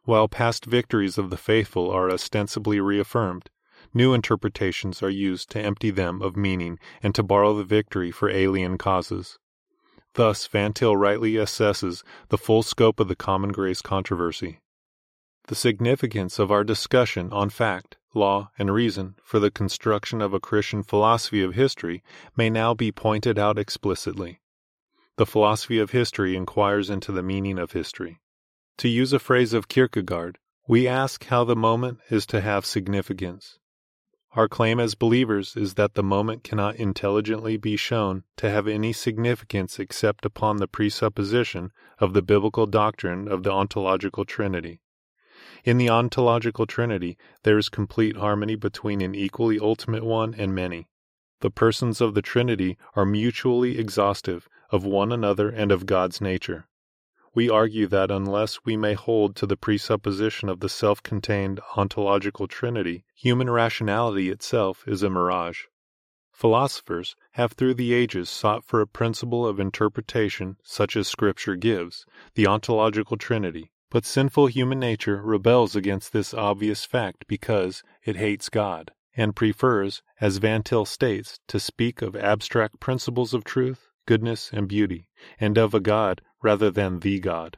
While 0.04 0.28
past 0.28 0.66
victories 0.66 1.18
of 1.18 1.30
the 1.30 1.38
faithful 1.38 1.90
are 1.90 2.12
ostensibly 2.12 2.80
reaffirmed, 2.80 3.50
new 3.94 4.14
interpretations 4.14 5.02
are 5.02 5.10
used 5.10 5.50
to 5.52 5.62
empty 5.62 5.90
them 5.90 6.22
of 6.22 6.36
meaning 6.36 6.80
and 7.02 7.16
to 7.16 7.24
borrow 7.24 7.54
the 7.54 7.64
victory 7.64 8.12
for 8.12 8.30
alien 8.30 8.78
causes. 8.78 9.38
Thus, 10.14 10.46
Van 10.48 10.74
Til 10.74 10.96
rightly 10.96 11.34
assesses 11.34 12.04
the 12.30 12.38
full 12.38 12.64
scope 12.64 13.00
of 13.00 13.08
the 13.08 13.16
common 13.16 13.52
grace 13.52 13.82
controversy. 13.82 14.60
The 15.48 15.56
significance 15.56 16.38
of 16.38 16.52
our 16.52 16.64
discussion 16.64 17.32
on 17.32 17.50
fact, 17.50 17.98
law, 18.14 18.52
and 18.58 18.74
reason 18.74 19.16
for 19.24 19.40
the 19.40 19.52
construction 19.52 20.22
of 20.22 20.34
a 20.34 20.40
Christian 20.40 20.84
philosophy 20.84 21.42
of 21.42 21.56
history 21.56 22.04
may 22.36 22.50
now 22.50 22.74
be 22.74 22.92
pointed 22.92 23.40
out 23.40 23.58
explicitly. 23.58 24.42
The 25.18 25.26
philosophy 25.26 25.80
of 25.80 25.92
history 25.92 26.36
inquires 26.36 26.90
into 26.90 27.12
the 27.12 27.24
meaning 27.24 27.58
of 27.58 27.72
history. 27.72 28.20
To 28.78 28.90
use 28.90 29.14
a 29.14 29.20
phrase 29.20 29.54
of 29.54 29.68
Kierkegaard, 29.68 30.38
we 30.68 30.88
ask 30.88 31.26
how 31.26 31.44
the 31.44 31.56
moment 31.56 32.00
is 32.10 32.26
to 32.28 32.42
have 32.42 32.66
significance. 32.66 33.60
Our 34.34 34.48
claim 34.48 34.80
as 34.80 34.96
believers 34.96 35.58
is 35.58 35.74
that 35.74 35.96
the 35.96 36.04
moment 36.04 36.44
cannot 36.44 36.78
intelligently 36.78 37.58
be 37.58 37.76
shown 37.76 38.24
to 38.38 38.50
have 38.50 38.68
any 38.68 38.94
significance 38.94 39.78
except 39.78 40.26
upon 40.26 40.58
the 40.58 40.68
presupposition 40.68 41.72
of 42.00 42.14
the 42.14 42.22
biblical 42.22 42.66
doctrine 42.66 43.28
of 43.28 43.44
the 43.44 43.52
ontological 43.52 44.24
trinity. 44.24 44.80
In 45.64 45.78
the 45.78 45.90
ontological 45.90 46.66
trinity, 46.66 47.18
there 47.44 47.58
is 47.58 47.68
complete 47.68 48.16
harmony 48.16 48.56
between 48.56 49.02
an 49.02 49.16
equally 49.16 49.60
ultimate 49.60 50.04
one 50.04 50.34
and 50.34 50.56
many. 50.56 50.88
The 51.42 51.52
persons 51.52 52.00
of 52.02 52.14
the 52.14 52.22
Trinity 52.22 52.78
are 52.96 53.06
mutually 53.06 53.80
exhaustive 53.80 54.48
of 54.70 54.86
one 54.86 55.12
another 55.12 55.50
and 55.50 55.72
of 55.72 55.88
God's 55.88 56.22
nature. 56.22 56.68
We 57.34 57.50
argue 57.50 57.88
that 57.88 58.12
unless 58.12 58.66
we 58.66 58.76
may 58.76 58.94
hold 58.94 59.38
to 59.38 59.46
the 59.46 59.56
presupposition 59.56 60.50
of 60.50 60.60
the 60.60 60.68
self 60.68 61.02
contained 61.02 61.62
ontological 61.78 62.46
trinity, 62.46 63.06
human 63.16 63.50
rationality 63.50 64.30
itself 64.30 64.84
is 64.86 65.02
a 65.02 65.10
mirage. 65.10 65.64
Philosophers 66.34 67.16
have 67.34 67.54
through 67.54 67.76
the 67.76 67.94
ages 67.94 68.28
sought 68.30 68.66
for 68.66 68.82
a 68.82 68.88
principle 68.88 69.48
of 69.48 69.62
interpretation 69.62 70.58
such 70.62 70.98
as 70.98 71.08
Scripture 71.08 71.56
gives, 71.56 72.06
the 72.36 72.48
ontological 72.48 73.16
trinity, 73.16 73.72
but 73.90 74.06
sinful 74.06 74.48
human 74.48 74.80
nature 74.80 75.22
rebels 75.22 75.74
against 75.76 76.12
this 76.12 76.34
obvious 76.34 76.84
fact 76.84 77.26
because 77.28 77.82
it 78.04 78.18
hates 78.18 78.50
God, 78.50 78.92
and 79.16 79.36
prefers, 79.36 80.02
as 80.20 80.38
Van 80.38 80.64
Til 80.64 80.86
states, 80.86 81.40
to 81.48 81.62
speak 81.62 82.02
of 82.02 82.16
abstract 82.16 82.82
principles 82.82 83.34
of 83.34 83.46
truth, 83.46 83.88
goodness, 84.12 84.52
and 84.52 84.68
beauty, 84.68 85.08
and 85.40 85.58
of 85.58 85.74
a 85.74 85.80
God 85.80 86.22
rather 86.44 86.70
than 86.70 87.00
the 87.00 87.18
God. 87.18 87.58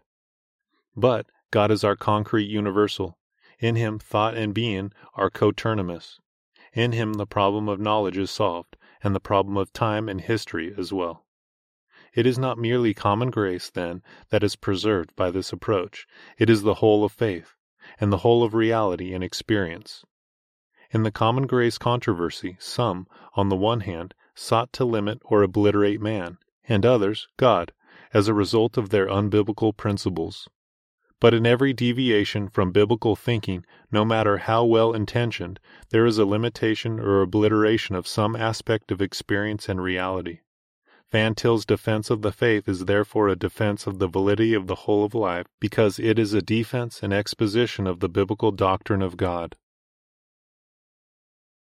But 0.96 1.26
God 1.50 1.72
is 1.72 1.84
our 1.84 1.96
concrete 1.96 2.46
universal. 2.46 3.18
In 3.58 3.76
him 3.76 3.98
thought 3.98 4.36
and 4.36 4.54
being 4.54 4.92
are 5.16 5.32
coterminous. 5.32 6.20
In 6.72 6.92
him 6.92 7.16
the 7.16 7.26
problem 7.26 7.68
of 7.68 7.80
knowledge 7.80 8.20
is 8.20 8.30
solved, 8.30 8.78
and 9.02 9.16
the 9.16 9.20
problem 9.20 9.58
of 9.58 9.74
time 9.74 10.08
and 10.08 10.22
history 10.22 10.72
as 10.78 10.94
well. 10.94 11.26
It 12.14 12.28
is 12.28 12.38
not 12.38 12.60
merely 12.60 12.94
common 12.94 13.32
grace, 13.32 13.72
then, 13.72 14.04
that 14.30 14.44
is 14.44 14.56
preserved 14.56 15.16
by 15.16 15.32
this 15.32 15.52
approach. 15.52 16.06
It 16.38 16.52
is 16.52 16.62
the 16.62 16.76
whole 16.76 17.04
of 17.04 17.12
faith, 17.12 17.56
and 18.00 18.14
the 18.14 18.18
whole 18.18 18.44
of 18.44 18.54
reality 18.54 19.12
and 19.16 19.24
experience. 19.24 20.06
In 20.92 21.02
the 21.02 21.10
common 21.10 21.48
grace 21.48 21.80
controversy, 21.80 22.58
some, 22.60 23.08
on 23.34 23.50
the 23.50 23.56
one 23.56 23.80
hand, 23.80 24.14
sought 24.36 24.72
to 24.74 24.86
limit 24.86 25.20
or 25.26 25.42
obliterate 25.42 26.02
man, 26.02 26.38
and 26.68 26.86
others, 26.86 27.28
God, 27.38 27.74
as 28.14 28.28
a 28.28 28.34
result 28.34 28.78
of 28.78 28.90
their 28.90 29.08
unbiblical 29.08 29.76
principles. 29.76 30.48
But 31.20 31.34
in 31.34 31.46
every 31.46 31.74
deviation 31.74 32.50
from 32.50 32.72
biblical 32.72 33.16
thinking, 33.16 33.66
no 33.92 34.04
matter 34.04 34.40
how 34.40 34.66
well 34.66 34.94
intentioned, 34.94 35.60
there 35.90 36.06
is 36.06 36.18
a 36.18 36.26
limitation 36.26 37.00
or 37.00 37.22
obliteration 37.22 37.96
of 37.96 38.08
some 38.08 38.36
aspect 38.36 38.92
of 38.92 39.02
experience 39.02 39.70
and 39.70 39.82
reality. 39.82 40.40
Van 41.14 41.36
Til's 41.36 41.66
defense 41.66 42.10
of 42.10 42.24
the 42.24 42.32
faith 42.32 42.68
is 42.68 42.86
therefore 42.86 43.28
a 43.28 43.36
defense 43.36 43.86
of 43.86 44.00
the 44.00 44.08
validity 44.08 44.54
of 44.54 44.66
the 44.68 44.84
whole 44.84 45.06
of 45.06 45.14
life 45.14 45.46
because 45.60 46.00
it 46.00 46.18
is 46.18 46.34
a 46.34 46.42
defense 46.42 47.04
and 47.04 47.14
exposition 47.14 47.86
of 47.86 48.00
the 48.00 48.10
biblical 48.10 48.52
doctrine 48.52 49.02
of 49.02 49.16
God. 49.16 49.56